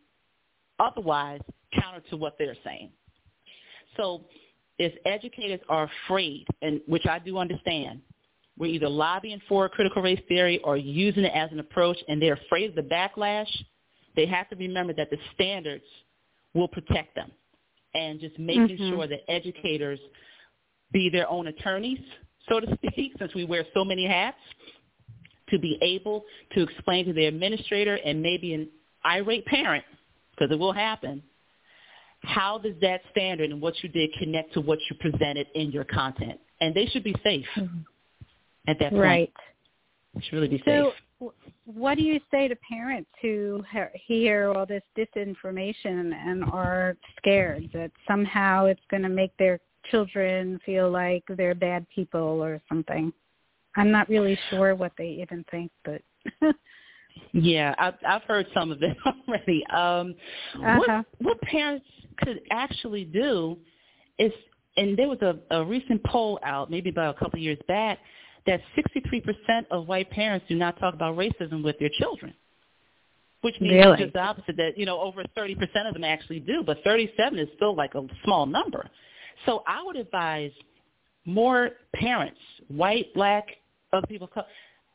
[0.79, 1.41] otherwise
[1.79, 2.91] counter to what they're saying.
[3.97, 4.25] So
[4.79, 8.01] if educators are afraid, and which I do understand,
[8.57, 12.39] we're either lobbying for critical race theory or using it as an approach and they're
[12.47, 13.51] afraid of the backlash,
[14.17, 15.85] they have to remember that the standards
[16.55, 17.31] will protect them.
[17.95, 18.91] And just making mm-hmm.
[18.91, 20.01] sure that educators
[20.93, 21.99] be their own attorneys,
[22.49, 24.39] so to speak, since we wear so many hats,
[25.51, 28.69] to be able to explain to their administrator and maybe an
[29.05, 29.85] irate parent,
[30.31, 31.23] because it will happen,
[32.23, 35.85] how does that standard and what you did connect to what you presented in your
[35.85, 36.39] content?
[36.61, 37.47] And they should be safe.
[37.57, 37.79] Mm-hmm
[38.69, 39.03] at that point.
[39.03, 39.33] Right.
[40.15, 41.33] It should really be so, safe.
[41.65, 43.63] what do you say to parents who
[44.07, 50.61] hear all this disinformation and are scared that somehow it's going to make their children
[50.65, 53.13] feel like they're bad people or something?
[53.77, 56.03] I'm not really sure what they even think, but
[57.33, 58.97] yeah, I've, I've heard some of it
[59.29, 59.65] already.
[59.67, 60.15] Um,
[60.55, 60.79] uh-huh.
[60.79, 61.87] what, what parents
[62.19, 63.57] could actually do
[64.19, 64.33] is,
[64.77, 67.99] and there was a, a recent poll out, maybe about a couple of years back,
[68.47, 72.33] that 63% of white parents do not talk about racism with their children,
[73.43, 73.99] which means really?
[73.99, 75.55] just the opposite that, you know, over 30%
[75.87, 78.89] of them actually do, but 37 is still like a small number.
[79.47, 80.51] So I would advise
[81.29, 83.47] more parents, white, black,
[83.93, 84.31] other people,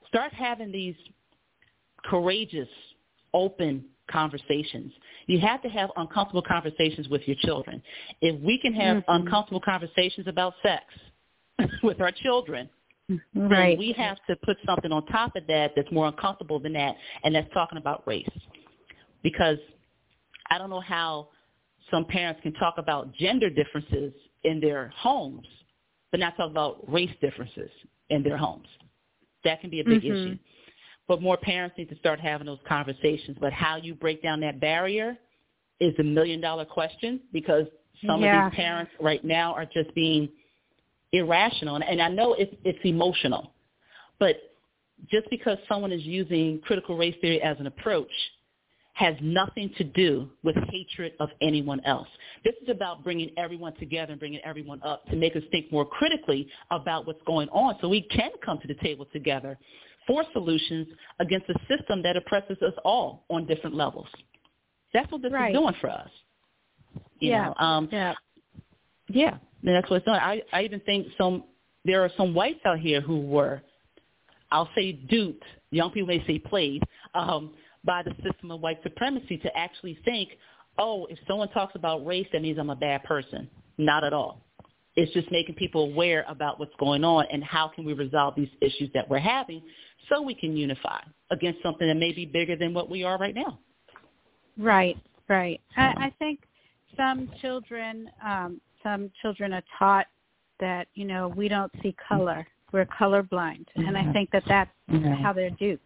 [0.07, 0.95] start having these
[2.05, 2.67] courageous,
[3.33, 4.91] open conversations.
[5.27, 7.81] You have to have uncomfortable conversations with your children.
[8.21, 9.21] If we can have mm-hmm.
[9.21, 10.83] uncomfortable conversations about sex
[11.83, 12.69] with our children,
[13.35, 13.77] Right.
[13.77, 17.35] we have to put something on top of that that's more uncomfortable than that, and
[17.35, 18.29] that's talking about race.
[19.21, 19.57] Because
[20.49, 21.27] I don't know how
[21.91, 24.13] some parents can talk about gender differences
[24.45, 25.45] in their homes,
[26.13, 27.69] but not talk about race differences
[28.09, 28.67] in their homes.
[29.43, 30.27] That can be a big mm-hmm.
[30.27, 30.37] issue.
[31.09, 33.37] But more parents need to start having those conversations.
[33.41, 35.17] But how you break down that barrier
[35.81, 37.65] is a million dollar question because
[38.07, 38.45] some yeah.
[38.45, 40.29] of these parents right now are just being–
[41.13, 41.75] irrational.
[41.75, 43.53] And, and I know it's, it's emotional,
[44.19, 44.35] but
[45.09, 48.11] just because someone is using critical race theory as an approach
[48.93, 52.07] has nothing to do with hatred of anyone else.
[52.43, 55.85] This is about bringing everyone together and bringing everyone up to make us think more
[55.85, 59.57] critically about what's going on so we can come to the table together
[60.05, 60.87] for solutions
[61.19, 64.07] against a system that oppresses us all on different levels.
[64.93, 65.51] That's what this right.
[65.51, 66.09] is doing for us.
[67.19, 67.45] You yeah.
[67.45, 68.13] Know, um, yeah.
[69.09, 70.17] Yeah, and that's what it's doing.
[70.17, 71.43] I, I even think some
[71.85, 73.61] there are some whites out here who were,
[74.51, 77.53] I'll say, duped young people may say played, um,
[77.85, 80.29] by the system of white supremacy to actually think,
[80.77, 83.49] oh, if someone talks about race, that means I'm a bad person.
[83.77, 84.41] Not at all.
[84.95, 88.49] It's just making people aware about what's going on and how can we resolve these
[88.61, 89.61] issues that we're having
[90.09, 90.99] so we can unify
[91.31, 93.57] against something that may be bigger than what we are right now.
[94.57, 95.59] Right, right.
[95.75, 96.41] I, I think
[96.95, 100.05] some children, um, some children are taught
[100.59, 103.87] that you know we don't see color, we're colorblind, mm-hmm.
[103.87, 104.11] and I mm-hmm.
[104.11, 105.23] think that that's mm-hmm.
[105.23, 105.83] how they're duped.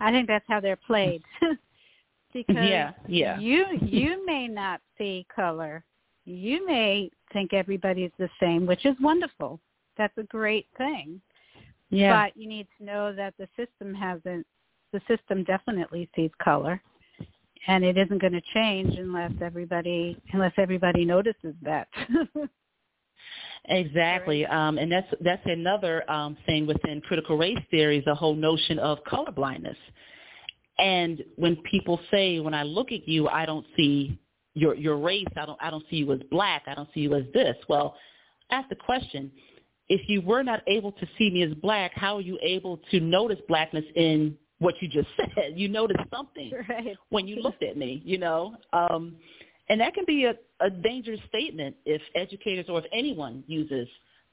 [0.00, 1.22] I think that's how they're played.
[2.32, 3.38] because yeah, yeah.
[3.38, 5.84] you you may not see color.
[6.24, 9.60] You may think everybody's the same, which is wonderful.
[9.98, 11.20] That's a great thing.
[11.90, 12.24] Yeah.
[12.24, 14.46] But you need to know that the system hasn't
[14.92, 16.80] the system definitely sees color
[17.66, 21.88] and it isn't going to change unless everybody unless everybody notices that.
[23.66, 28.34] exactly, um, and that's that's another um, thing within critical race theory is the whole
[28.34, 29.76] notion of colorblindness.
[30.78, 34.18] And when people say, "When I look at you, I don't see
[34.54, 35.26] your your race.
[35.36, 36.62] I don't I don't see you as black.
[36.66, 37.96] I don't see you as this." Well,
[38.50, 39.30] ask the question:
[39.88, 43.00] If you were not able to see me as black, how are you able to
[43.00, 45.52] notice blackness in what you just said.
[45.56, 46.96] You noticed something right.
[47.10, 48.56] when you looked at me, you know.
[48.72, 49.16] Um,
[49.68, 53.88] and that can be a, a dangerous statement if educators or if anyone uses,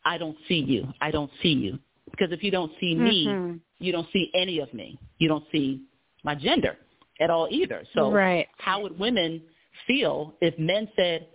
[0.06, 1.80] I don't see you, I don't see you.
[2.10, 3.58] Because if you don't see me, mm-hmm.
[3.80, 5.00] you don't see any of me.
[5.20, 5.84] You don't see
[6.24, 6.78] my gender
[7.22, 7.84] at all either.
[7.94, 8.48] So right.
[8.58, 9.42] how would women
[9.86, 11.28] feel if men said,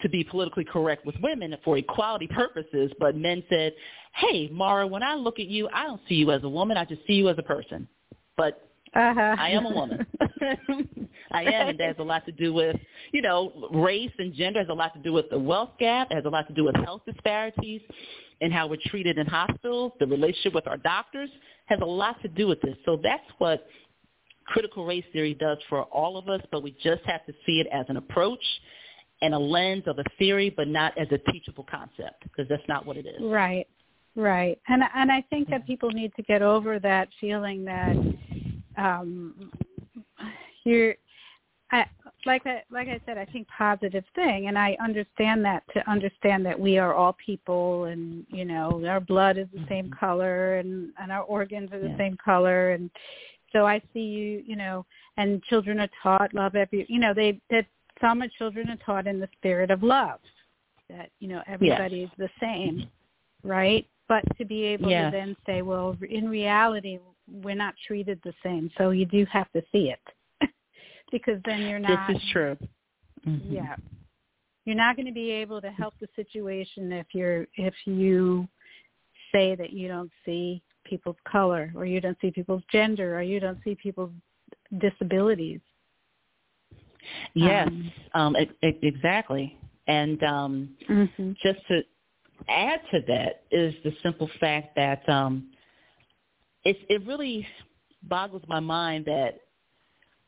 [0.00, 3.72] to be politically correct with women for equality purposes, but men said,
[4.16, 6.76] hey, Mara, when I look at you, I don't see you as a woman.
[6.76, 7.86] I just see you as a person
[8.36, 9.36] but uh-huh.
[9.38, 10.06] I am a woman.
[11.32, 12.76] I am, and that has a lot to do with,
[13.12, 16.14] you know, race and gender has a lot to do with the wealth gap, it
[16.14, 17.80] has a lot to do with health disparities
[18.42, 21.30] and how we're treated in hospitals, the relationship with our doctors
[21.66, 22.76] has a lot to do with this.
[22.84, 23.66] So that's what
[24.46, 27.68] critical race theory does for all of us, but we just have to see it
[27.72, 28.42] as an approach
[29.22, 32.84] and a lens of a theory, but not as a teachable concept, because that's not
[32.84, 33.22] what it is.
[33.22, 33.66] Right.
[34.14, 34.58] Right.
[34.68, 37.96] And and I think that people need to get over that feeling that
[38.76, 39.50] um
[40.64, 40.94] you're
[41.72, 41.86] I
[42.26, 46.44] like I like I said, I think positive thing and I understand that to understand
[46.46, 49.98] that we are all people and you know, our blood is the same mm-hmm.
[49.98, 51.96] color and, and our organs are the yeah.
[51.96, 52.90] same color and
[53.52, 54.84] so I see you, you know,
[55.16, 57.66] and children are taught love every you know, they that
[58.00, 60.20] some children are taught in the spirit of love.
[60.90, 62.10] That, you know, everybody yes.
[62.10, 62.88] is the same
[63.44, 63.86] right?
[64.08, 66.98] but to be able to then say, well, in reality,
[67.30, 70.50] we're not treated the same, so you do have to see it
[71.12, 72.08] because then you're not.
[72.08, 72.56] This is true.
[73.26, 73.54] Mm-hmm.
[73.54, 73.76] Yeah,
[74.64, 78.48] you're not going to be able to help the situation if you're if you
[79.32, 83.40] say that you don't see people's color or you don't see people's gender or you
[83.40, 84.12] don't see people's
[84.78, 85.60] disabilities.
[87.34, 87.68] Yes,
[88.14, 89.58] um, um, exactly.
[89.86, 91.32] And um, mm-hmm.
[91.42, 91.82] just to
[92.48, 95.48] add to that is the simple fact that um,
[96.64, 97.46] it, it really
[98.04, 99.40] boggles my mind that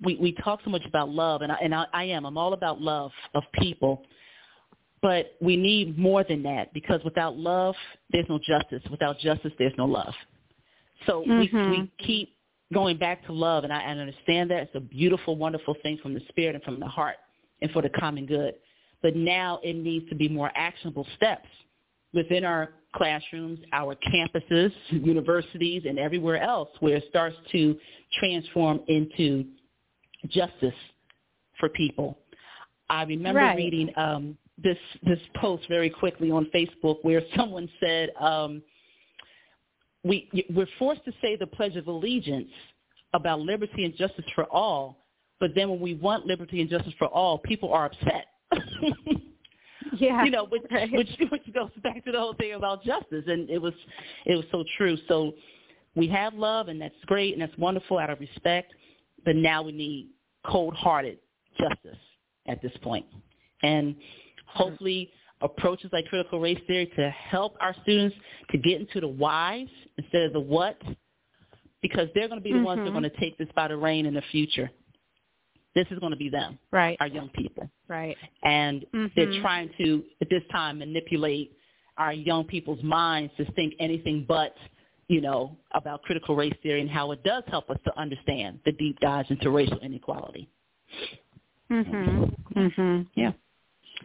[0.02, 2.24] we, we talk so much about love, and I, and I, I am.
[2.24, 4.02] I'm all about love of people.
[5.00, 7.74] But we need more than that because without love,
[8.10, 8.82] there's no justice.
[8.90, 10.14] Without justice, there's no love.
[11.06, 11.70] So mm-hmm.
[11.70, 12.36] we, we keep
[12.72, 14.62] going back to love, and I, I understand that.
[14.62, 17.16] It's a beautiful, wonderful thing from the spirit and from the heart
[17.60, 18.54] and for the common good.
[19.02, 21.48] But now it needs to be more actionable steps
[22.14, 27.76] within our classrooms, our campuses, universities, and everywhere else where it starts to
[28.18, 29.44] transform into
[30.28, 30.74] justice
[31.58, 32.18] for people.
[32.88, 33.56] I remember right.
[33.56, 38.62] reading um, this this post very quickly on Facebook where someone said, um,
[40.04, 42.50] "We we're forced to say the Pledge of Allegiance
[43.12, 45.04] about liberty and justice for all,
[45.40, 48.26] but then when we want liberty and justice for all, people are upset."
[50.04, 50.24] Yeah.
[50.24, 50.90] You know, which, right.
[50.92, 53.74] which which goes back to the whole thing about justice, and it was
[54.26, 54.96] it was so true.
[55.08, 55.32] So
[55.94, 58.72] we have love, and that's great, and that's wonderful out of respect.
[59.24, 60.10] But now we need
[60.46, 61.18] cold-hearted
[61.58, 61.98] justice
[62.46, 63.06] at this point,
[63.62, 63.96] and
[64.46, 68.16] hopefully approaches like critical race theory to help our students
[68.50, 70.80] to get into the whys instead of the what,
[71.82, 72.64] because they're going to be the mm-hmm.
[72.64, 74.70] ones that are going to take this by the rein in the future.
[75.74, 76.96] This is going to be them, right?
[77.00, 78.16] Our young people, right?
[78.42, 79.06] And mm-hmm.
[79.16, 81.56] they're trying to at this time manipulate
[81.96, 84.54] our young people's minds to think anything but,
[85.08, 88.72] you know, about critical race theory and how it does help us to understand the
[88.72, 90.48] deep dives into racial inequality.
[91.70, 92.34] Mhm.
[92.54, 93.06] Mhm.
[93.14, 93.32] Yeah.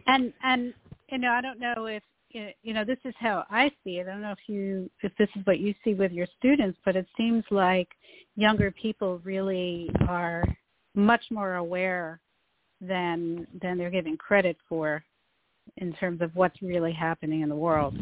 [0.06, 0.74] And and
[1.10, 2.02] you know, I don't know if
[2.32, 4.06] you know, this is how I see it.
[4.06, 6.96] I don't know if you if this is what you see with your students, but
[6.96, 7.88] it seems like
[8.36, 10.44] younger people really are
[10.94, 12.20] much more aware
[12.80, 15.04] than than they're giving credit for
[15.76, 17.94] in terms of what's really happening in the world.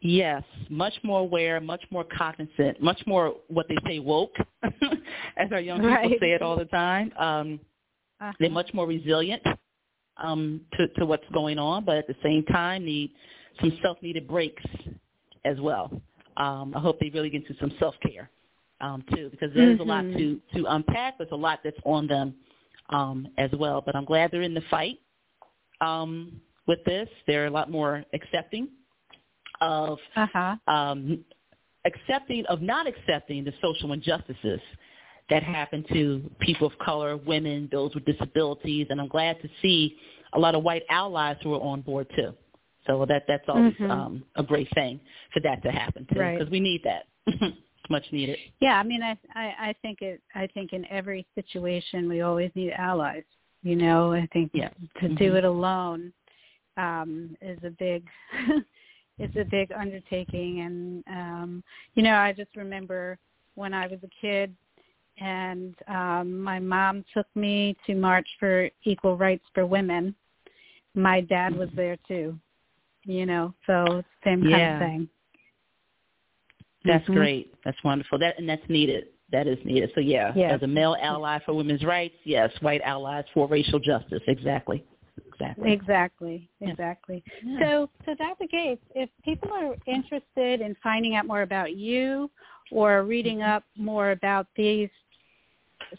[0.00, 5.60] Yes, much more aware, much more cognizant, much more what they say woke, as our
[5.60, 6.20] young people right.
[6.20, 7.10] say it all the time.
[7.18, 7.60] Um,
[8.20, 8.32] uh-huh.
[8.38, 9.42] They're much more resilient
[10.18, 13.12] um, to, to what's going on, but at the same time need
[13.60, 14.62] some self-needed breaks
[15.46, 15.90] as well.
[16.36, 18.30] Um, I hope they really get into some self-care
[18.84, 19.88] um, too, because there's mm-hmm.
[19.88, 20.18] a lot mm-hmm.
[20.52, 21.18] to to unpack.
[21.18, 22.34] There's a lot that's on them
[22.90, 23.82] um, as well.
[23.84, 24.98] But I'm glad they're in the fight
[25.80, 27.08] um, with this.
[27.26, 28.68] They're a lot more accepting
[29.60, 30.56] of uh-huh.
[30.68, 31.24] um,
[31.86, 34.60] accepting of not accepting the social injustices
[35.30, 39.96] that happen to people of color, women, those with disabilities, and I'm glad to see
[40.34, 42.34] a lot of white allies who are on board too.
[42.86, 43.90] So that that's always mm-hmm.
[43.90, 45.00] um, a great thing
[45.32, 46.50] for that to happen too, because right.
[46.50, 47.04] we need that.
[47.90, 48.38] much needed.
[48.60, 50.20] Yeah, I mean, I, I I think it.
[50.34, 53.24] I think in every situation we always need allies.
[53.62, 54.68] You know, I think yeah.
[54.68, 55.14] to mm-hmm.
[55.14, 56.12] do it alone
[56.76, 58.04] um, is a big
[59.18, 61.64] is a big undertaking and um
[61.94, 63.16] you know i just remember
[63.54, 64.54] when i was a kid
[65.18, 70.14] and um my mom took me to march for equal rights for women
[70.96, 72.36] my dad was there too
[73.04, 74.74] you know so same kind yeah.
[74.74, 75.08] of thing
[76.84, 77.14] that's mm-hmm.
[77.14, 80.52] great that's wonderful that and that's needed that is needed so yeah yes.
[80.54, 84.84] as a male ally for women's rights yes white allies for racial justice exactly
[85.34, 85.72] exactly.
[85.72, 86.50] Exactly.
[86.60, 87.24] Exactly.
[87.44, 87.58] Yeah.
[87.60, 88.46] So, so Dr.
[88.50, 92.30] Gates, if people are interested in finding out more about you
[92.70, 93.50] or reading mm-hmm.
[93.50, 94.88] up more about these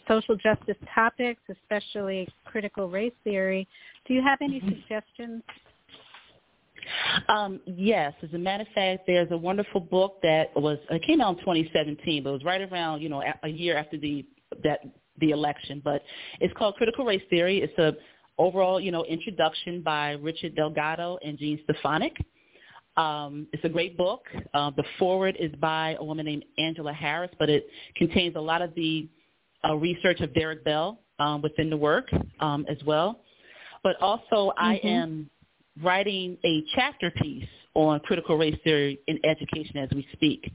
[0.08, 3.68] social justice topics, especially critical race theory,
[4.06, 4.80] do you have any mm-hmm.
[4.80, 5.42] suggestions?
[7.28, 11.20] Um, yes, as a matter of fact, there's a wonderful book that was it came
[11.20, 14.24] out in 2017, but it was right around you know a year after the
[14.62, 14.80] that
[15.18, 15.80] the election.
[15.84, 16.02] But
[16.40, 17.62] it's called Critical Race Theory.
[17.62, 17.96] It's a
[18.38, 22.16] overall, you know, introduction by Richard Delgado and Jean Stefancic.
[22.96, 24.24] Um, it's a great book.
[24.54, 28.62] Uh, the foreword is by a woman named Angela Harris, but it contains a lot
[28.62, 29.08] of the
[29.64, 32.08] uh, research of Derrick Bell um, within the work
[32.40, 33.20] um, as well.
[33.82, 34.64] But also, mm-hmm.
[34.64, 35.30] I am
[35.82, 40.50] writing a chapter piece on critical race theory in education as we speak.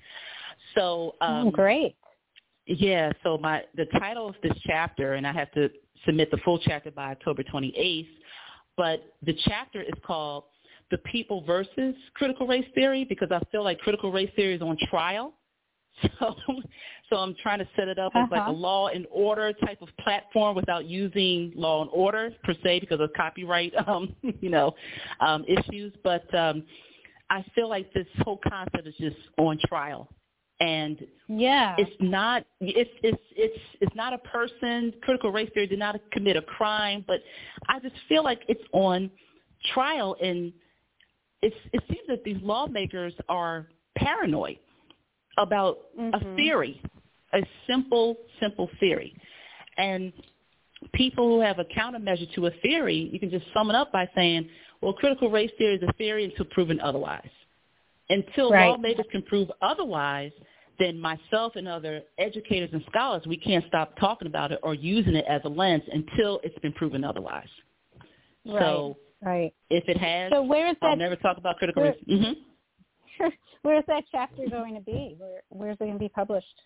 [0.76, 1.96] So, um, oh, great.
[2.66, 3.12] Yeah.
[3.24, 5.70] So my the title of this chapter, and I have to
[6.06, 8.08] submit the full chapter by October 28th.
[8.78, 10.46] But the chapter is called
[10.90, 14.78] The People versus Critical Race Theory because I feel like critical race theory is on
[14.90, 15.34] trial.
[16.20, 16.36] So,
[17.10, 18.28] so I'm trying to set it up as uh-huh.
[18.32, 18.54] like a uh-huh.
[18.54, 23.12] law and order type of platform without using law and order per se because of
[23.18, 24.74] copyright, um, you know,
[25.20, 25.94] um, issues.
[26.04, 26.64] But um,
[27.30, 30.08] I feel like this whole concept is just on trial
[30.62, 35.80] and yeah it's not it's it's it's it's not a person critical race theory did
[35.80, 37.20] not commit a crime but
[37.68, 39.10] i just feel like it's on
[39.74, 40.54] trial and
[41.42, 44.60] it's it seems that these lawmakers are paranoid
[45.38, 46.14] about mm-hmm.
[46.14, 46.82] a theory
[47.34, 49.16] a simple simple theory
[49.78, 50.12] and
[50.94, 54.08] people who have a countermeasure to a theory you can just sum it up by
[54.16, 54.48] saying
[54.82, 57.30] well critical race theory is a theory until proven otherwise
[58.12, 58.70] until right.
[58.70, 60.32] lawmakers can prove otherwise,
[60.80, 65.16] then myself and other educators and scholars, we can't stop talking about it or using
[65.16, 67.48] it as a lens until it's been proven otherwise.
[68.46, 68.60] Right.
[68.60, 69.54] So right.
[69.70, 72.34] if it has, so where is that, I'll never talk about critical where, mm-hmm.
[73.62, 75.16] Where's that chapter going to be?
[75.18, 76.62] Where, where's it going to be published?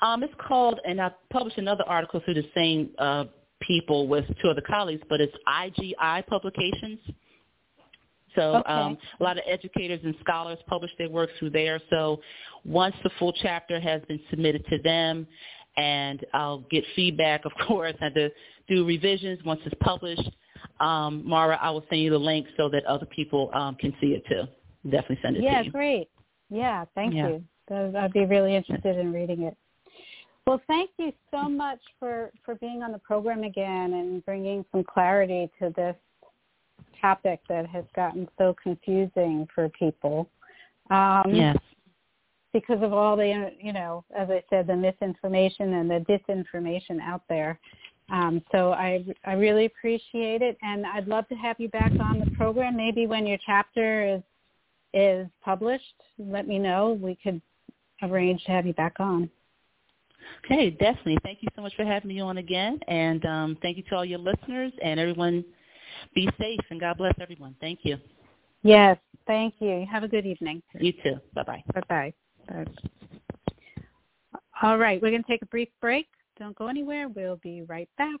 [0.00, 3.24] Um, it's called, and I published another article through the same uh,
[3.60, 6.98] people with two other colleagues, but it's IGI Publications.
[8.34, 8.72] So okay.
[8.72, 11.80] um, a lot of educators and scholars publish their work through there.
[11.90, 12.20] So
[12.64, 15.26] once the full chapter has been submitted to them,
[15.76, 18.30] and I'll get feedback, of course, I had to
[18.68, 20.30] do revisions once it's published.
[20.80, 24.08] Um, Mara, I will send you the link so that other people um, can see
[24.08, 24.44] it too.
[24.84, 25.64] Definitely send it yeah, to you.
[25.64, 26.08] Yeah, great.
[26.50, 27.28] Yeah, thank yeah.
[27.28, 27.44] you.
[27.70, 29.56] I'd be really interested in reading it.
[30.46, 34.82] Well, thank you so much for, for being on the program again and bringing some
[34.82, 35.94] clarity to this
[37.00, 40.28] topic that has gotten so confusing for people.
[40.90, 41.56] Um, yes.
[42.54, 47.22] Because of all the, you know, as I said, the misinformation and the disinformation out
[47.28, 47.58] there.
[48.10, 52.20] Um, so I, I really appreciate it, and I'd love to have you back on
[52.20, 52.74] the program.
[52.74, 54.22] Maybe when your chapter is
[54.92, 55.84] is published,
[56.18, 56.98] let me know.
[57.00, 57.40] We could
[58.02, 59.30] arrange to have you back on.
[60.44, 61.18] Okay, definitely.
[61.22, 64.04] Thank you so much for having me on again, and um, thank you to all
[64.04, 65.44] your listeners and everyone
[66.14, 67.54] be safe and God bless everyone.
[67.60, 67.96] Thank you.
[68.62, 69.86] Yes, thank you.
[69.90, 70.62] Have a good evening.
[70.78, 71.16] You too.
[71.34, 71.62] Bye-bye.
[71.74, 72.12] Bye-bye.
[72.48, 72.64] Bye.
[74.62, 76.06] All right, we're going to take a brief break.
[76.38, 77.08] Don't go anywhere.
[77.08, 78.20] We'll be right back.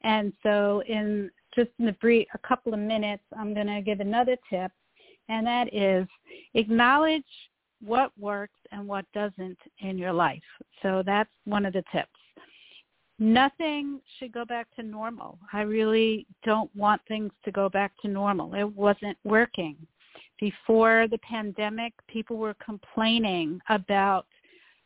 [0.03, 4.01] And so in just in a brief a couple of minutes i'm going to give
[4.01, 4.73] another tip
[5.29, 6.07] and that is
[6.55, 7.25] acknowledge
[7.85, 10.43] what works and what doesn't in your life.
[10.83, 12.09] So that's one of the tips
[13.19, 15.39] nothing should go back to normal.
[15.53, 18.55] I really don't want things to go back to normal.
[18.55, 19.77] It wasn't working.
[20.39, 24.27] Before the pandemic, people were complaining about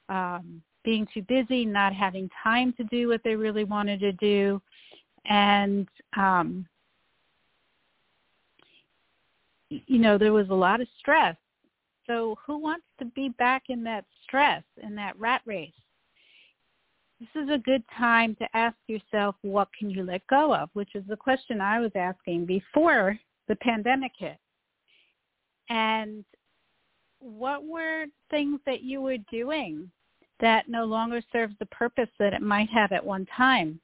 [0.09, 4.61] um, being too busy, not having time to do what they really wanted to do,
[5.27, 6.67] and um,
[9.69, 11.37] you know there was a lot of stress.
[12.07, 15.73] So who wants to be back in that stress, in that rat race?
[17.21, 20.95] This is a good time to ask yourself what can you let go of, which
[20.95, 24.39] is the question I was asking before the pandemic hit.
[25.69, 26.25] And
[27.21, 29.91] what were things that you were doing
[30.41, 33.79] that no longer serves the purpose that it might have at one time?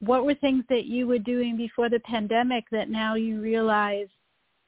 [0.00, 4.08] What were things that you were doing before the pandemic that now you realize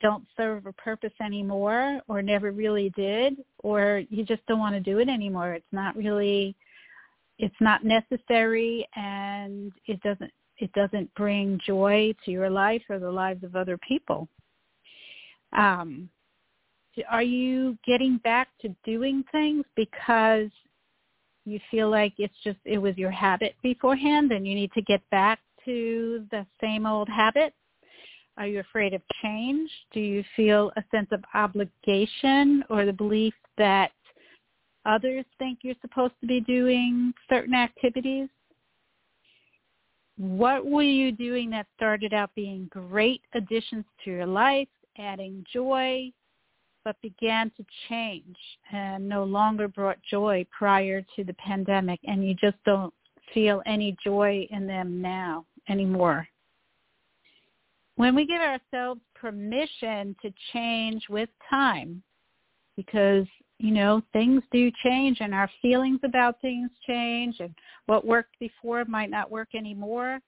[0.02, 4.80] don't serve a purpose anymore or never really did or you just don't want to
[4.80, 5.54] do it anymore?
[5.54, 6.54] It's not really
[7.40, 13.10] it's not necessary and it doesn't it doesn't bring joy to your life or the
[13.10, 14.28] lives of other people.
[15.56, 16.10] Um,
[17.08, 20.50] are you getting back to doing things because
[21.46, 25.00] you feel like it's just it was your habit beforehand and you need to get
[25.10, 27.54] back to the same old habit?
[28.36, 29.70] Are you afraid of change?
[29.92, 33.92] Do you feel a sense of obligation or the belief that
[34.86, 38.28] others think you're supposed to be doing certain activities?
[40.16, 44.68] What were you doing that started out being great additions to your life,
[44.98, 46.12] adding joy,
[46.84, 48.36] but began to change
[48.72, 52.92] and no longer brought joy prior to the pandemic and you just don't
[53.32, 56.26] feel any joy in them now anymore?
[57.96, 62.02] When we give ourselves permission to change with time,
[62.76, 63.26] because
[63.60, 67.54] you know, things do change and our feelings about things change and
[67.86, 70.18] what worked before might not work anymore.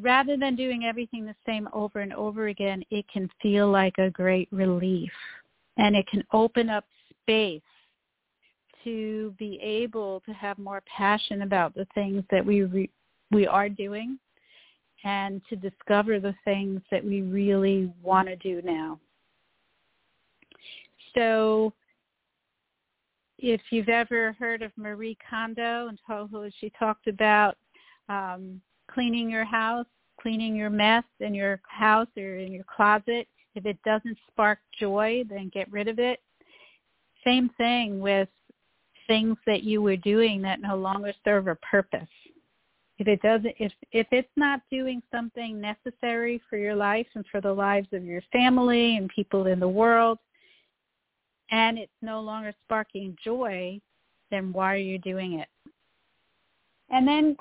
[0.00, 4.08] Rather than doing everything the same over and over again, it can feel like a
[4.08, 5.12] great relief
[5.76, 6.86] and it can open up
[7.20, 7.60] space
[8.82, 12.90] to be able to have more passion about the things that we re-
[13.30, 14.18] we are doing
[15.04, 18.98] and to discover the things that we really want to do now.
[21.14, 21.74] So
[23.42, 27.56] if you've ever heard of Marie Kondo and Toho, she talked about
[28.08, 28.60] um,
[28.90, 29.86] cleaning your house,
[30.20, 33.26] cleaning your mess in your house or in your closet.
[33.54, 36.20] If it doesn't spark joy, then get rid of it.
[37.24, 38.28] Same thing with
[39.06, 42.08] things that you were doing that no longer serve a purpose.
[42.98, 47.40] If it doesn't, if if it's not doing something necessary for your life and for
[47.40, 50.18] the lives of your family and people in the world,
[51.50, 53.80] and it's no longer sparking joy,
[54.30, 55.48] then why are you doing it?
[56.90, 57.36] And then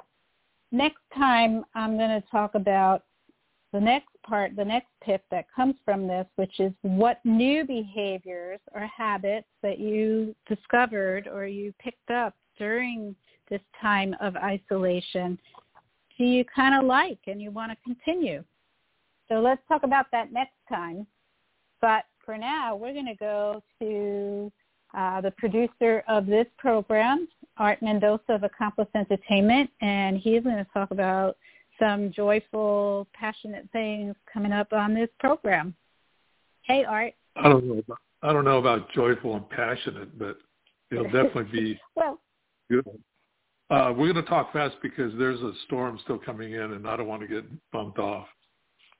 [0.71, 3.03] next time I'm going to talk about
[3.71, 8.59] the next part, the next tip that comes from this, which is what new behaviors
[8.73, 13.15] or habits that you discovered or you picked up during
[13.49, 15.37] this time of isolation
[16.19, 18.43] do you kind of like and you want to continue?
[19.29, 21.07] So let's talk about that next time.
[21.81, 24.51] But for now, we're going to go to
[24.95, 27.27] uh, the producer of this program,
[27.57, 31.37] Art Mendoza of Accomplice Entertainment, and he's going to talk about
[31.79, 35.73] some joyful, passionate things coming up on this program.
[36.61, 37.15] Hey, Art.
[37.35, 37.79] I don't know.
[37.79, 40.37] About, I don't know about joyful and passionate, but
[40.91, 42.19] it'll definitely be well.
[42.69, 42.85] Good.
[43.71, 46.95] Uh, we're going to talk fast because there's a storm still coming in, and I
[46.95, 48.27] don't want to get bumped off.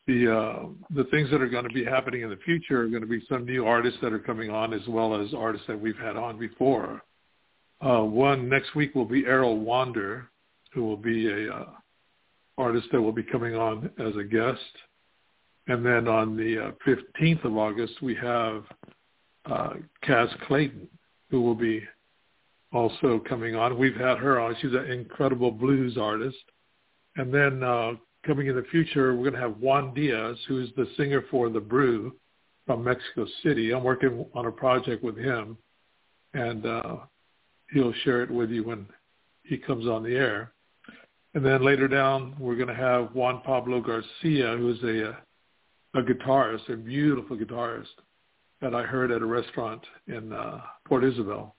[0.08, 3.02] The uh, the things that are going to be happening in the future are going
[3.02, 5.97] to be some new artists that are coming on, as well as artists that we've
[5.97, 7.04] had on before.
[7.82, 10.30] Uh, one next week will be Errol Wander,
[10.74, 11.66] who will be a uh,
[12.58, 14.60] artist that will be coming on as a guest.
[15.68, 18.64] And then on the uh, 15th of August, we have
[19.45, 19.74] uh,
[20.04, 20.88] Kaz Clayton,
[21.30, 21.84] who will be
[22.74, 23.78] also coming on.
[23.78, 24.56] We've had her on.
[24.62, 26.38] She's an incredible blues artist.
[27.16, 27.93] And then uh,
[28.26, 31.60] coming in the future, we're going to have Juan Diaz, who's the singer for The
[31.60, 32.16] Brew
[32.66, 33.72] from Mexico City.
[33.72, 35.58] I'm working on a project with him,
[36.34, 36.98] and uh,
[37.72, 38.86] he'll share it with you when
[39.44, 40.52] he comes on the air.
[41.34, 45.18] And then later down, we're going to have Juan Pablo Garcia, who's a,
[45.98, 47.86] a guitarist, a beautiful guitarist
[48.62, 51.56] that I heard at a restaurant in uh, Port Isabel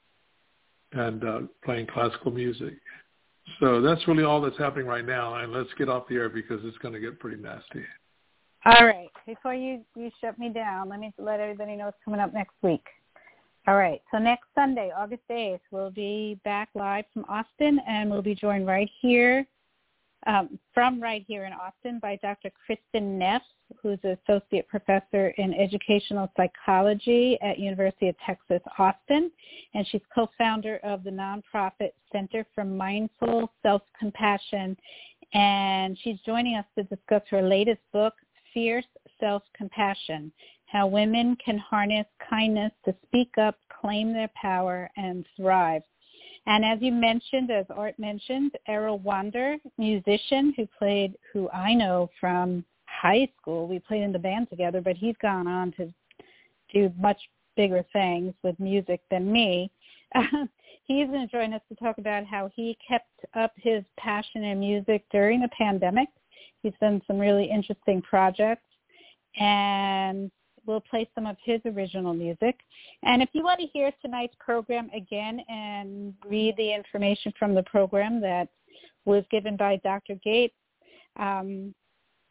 [0.93, 2.75] and uh, playing classical music.
[3.59, 5.35] So that's really all that's happening right now.
[5.37, 7.85] And let's get off the air because it's going to get pretty nasty.
[8.67, 9.09] All right.
[9.27, 12.55] Before you, you shut me down, let me let everybody know what's coming up next
[12.63, 12.87] week.
[13.67, 14.03] All right.
[14.11, 18.67] So next Sunday, August 8th, we'll be back live from Austin, and we'll be joined
[18.67, 19.47] right here,
[20.27, 22.51] um, from right here in Austin by Dr.
[22.51, 23.43] Kristin Neff,
[23.83, 29.31] who's an associate professor in educational psychology at University of Texas, Austin,
[29.75, 34.77] and she's co-founder of the nonprofit Center for Mindful Self-Compassion,
[35.33, 38.15] and she's joining us to discuss her latest book,
[38.53, 38.85] Fierce
[39.21, 40.33] Self-Compassion,
[40.67, 45.83] How Women Can Harness Kindness to Speak Up, Claim Their Power, and Thrive.
[46.47, 52.11] And as you mentioned, as Art mentioned, Errol Wander, musician who played, who I know
[52.19, 53.69] from high school.
[53.69, 55.93] We played in the band together, but he's gone on to
[56.73, 57.19] do much
[57.57, 59.71] bigger things with music than me.
[60.85, 64.61] he's going to join us to talk about how he kept up his passion in
[64.61, 66.09] music during the pandemic.
[66.63, 68.67] He's done some really interesting projects
[69.39, 70.31] and
[70.71, 72.59] we'll play some of his original music.
[73.03, 77.65] And if you want to hear tonight's program again and read the information from the
[77.65, 78.49] program that
[79.05, 80.15] was given by Dr.
[80.23, 80.55] Gates,
[81.19, 81.75] um,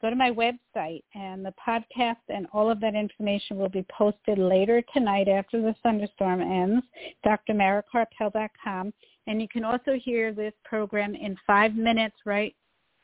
[0.01, 4.37] go to my website and the podcast and all of that information will be posted
[4.37, 6.85] later tonight after the thunderstorm ends,
[7.25, 8.93] drmarakarpel.com.
[9.27, 12.55] And you can also hear this program in five minutes right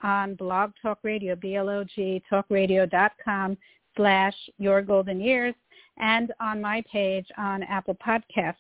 [0.02, 3.58] on Blog Talk Radio, B-L-O-G, talkradio.com
[3.96, 5.54] slash Your Golden Years
[5.98, 8.56] and on my page on Apple Podcasts.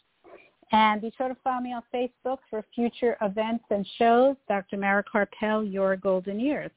[0.71, 4.35] And be sure to follow me on Facebook for future events and shows.
[4.49, 4.77] Dr.
[4.77, 6.71] Mara Karpel, Your Golden Years.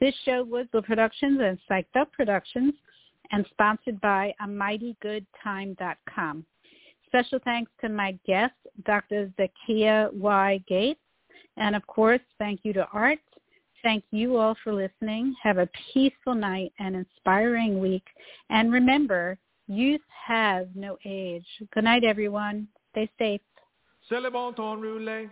[0.00, 2.72] This show was the Productions and Psyched Up Productions
[3.30, 6.46] and sponsored by amightygoodtime.com.
[7.06, 8.54] Special thanks to my guest,
[8.84, 9.32] Dr.
[9.38, 10.60] Zakia Y.
[10.66, 11.00] Gates.
[11.56, 13.18] And of course, thank you to Art.
[13.86, 15.36] Thank you all for listening.
[15.44, 18.02] Have a peaceful night and inspiring week.
[18.50, 21.46] And remember, youth has no age.
[21.72, 22.66] Good night, everyone.
[22.90, 23.40] Stay safe.
[24.08, 25.30] C'est le bon roulé.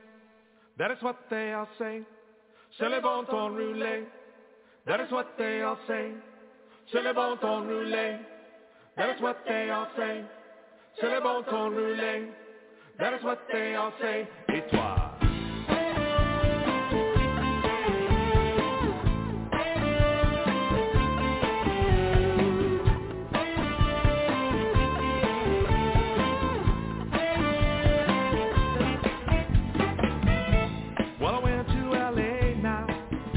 [0.78, 1.52] That is what they.
[2.78, 4.04] C'est le bon roulé.
[4.86, 5.60] That is what they.
[6.92, 8.20] C'est le bon roulé.
[8.96, 9.68] That is what they.
[11.00, 12.28] C'est le bon roulé.
[13.00, 14.28] That is what they all say.
[14.48, 15.03] Et toi?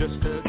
[0.08, 0.47] sister.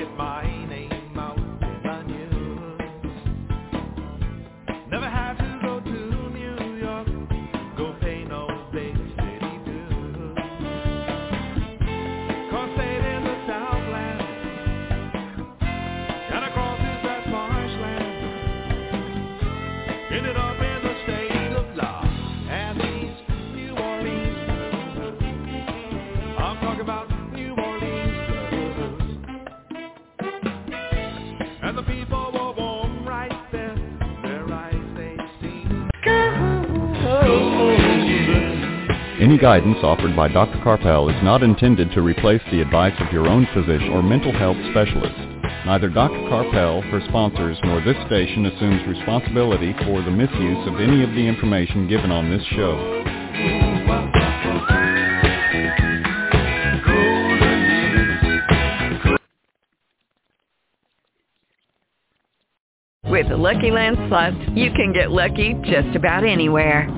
[39.41, 40.59] Guidance offered by Dr.
[40.65, 44.57] Karpel is not intended to replace the advice of your own physician or mental health
[44.71, 45.15] specialist.
[45.65, 46.19] Neither Dr.
[46.29, 51.25] Karpel, her sponsors, nor this station assumes responsibility for the misuse of any of the
[51.25, 53.05] information given on this show.
[63.05, 66.98] With the Lucky Land Slots, you can get lucky just about anywhere.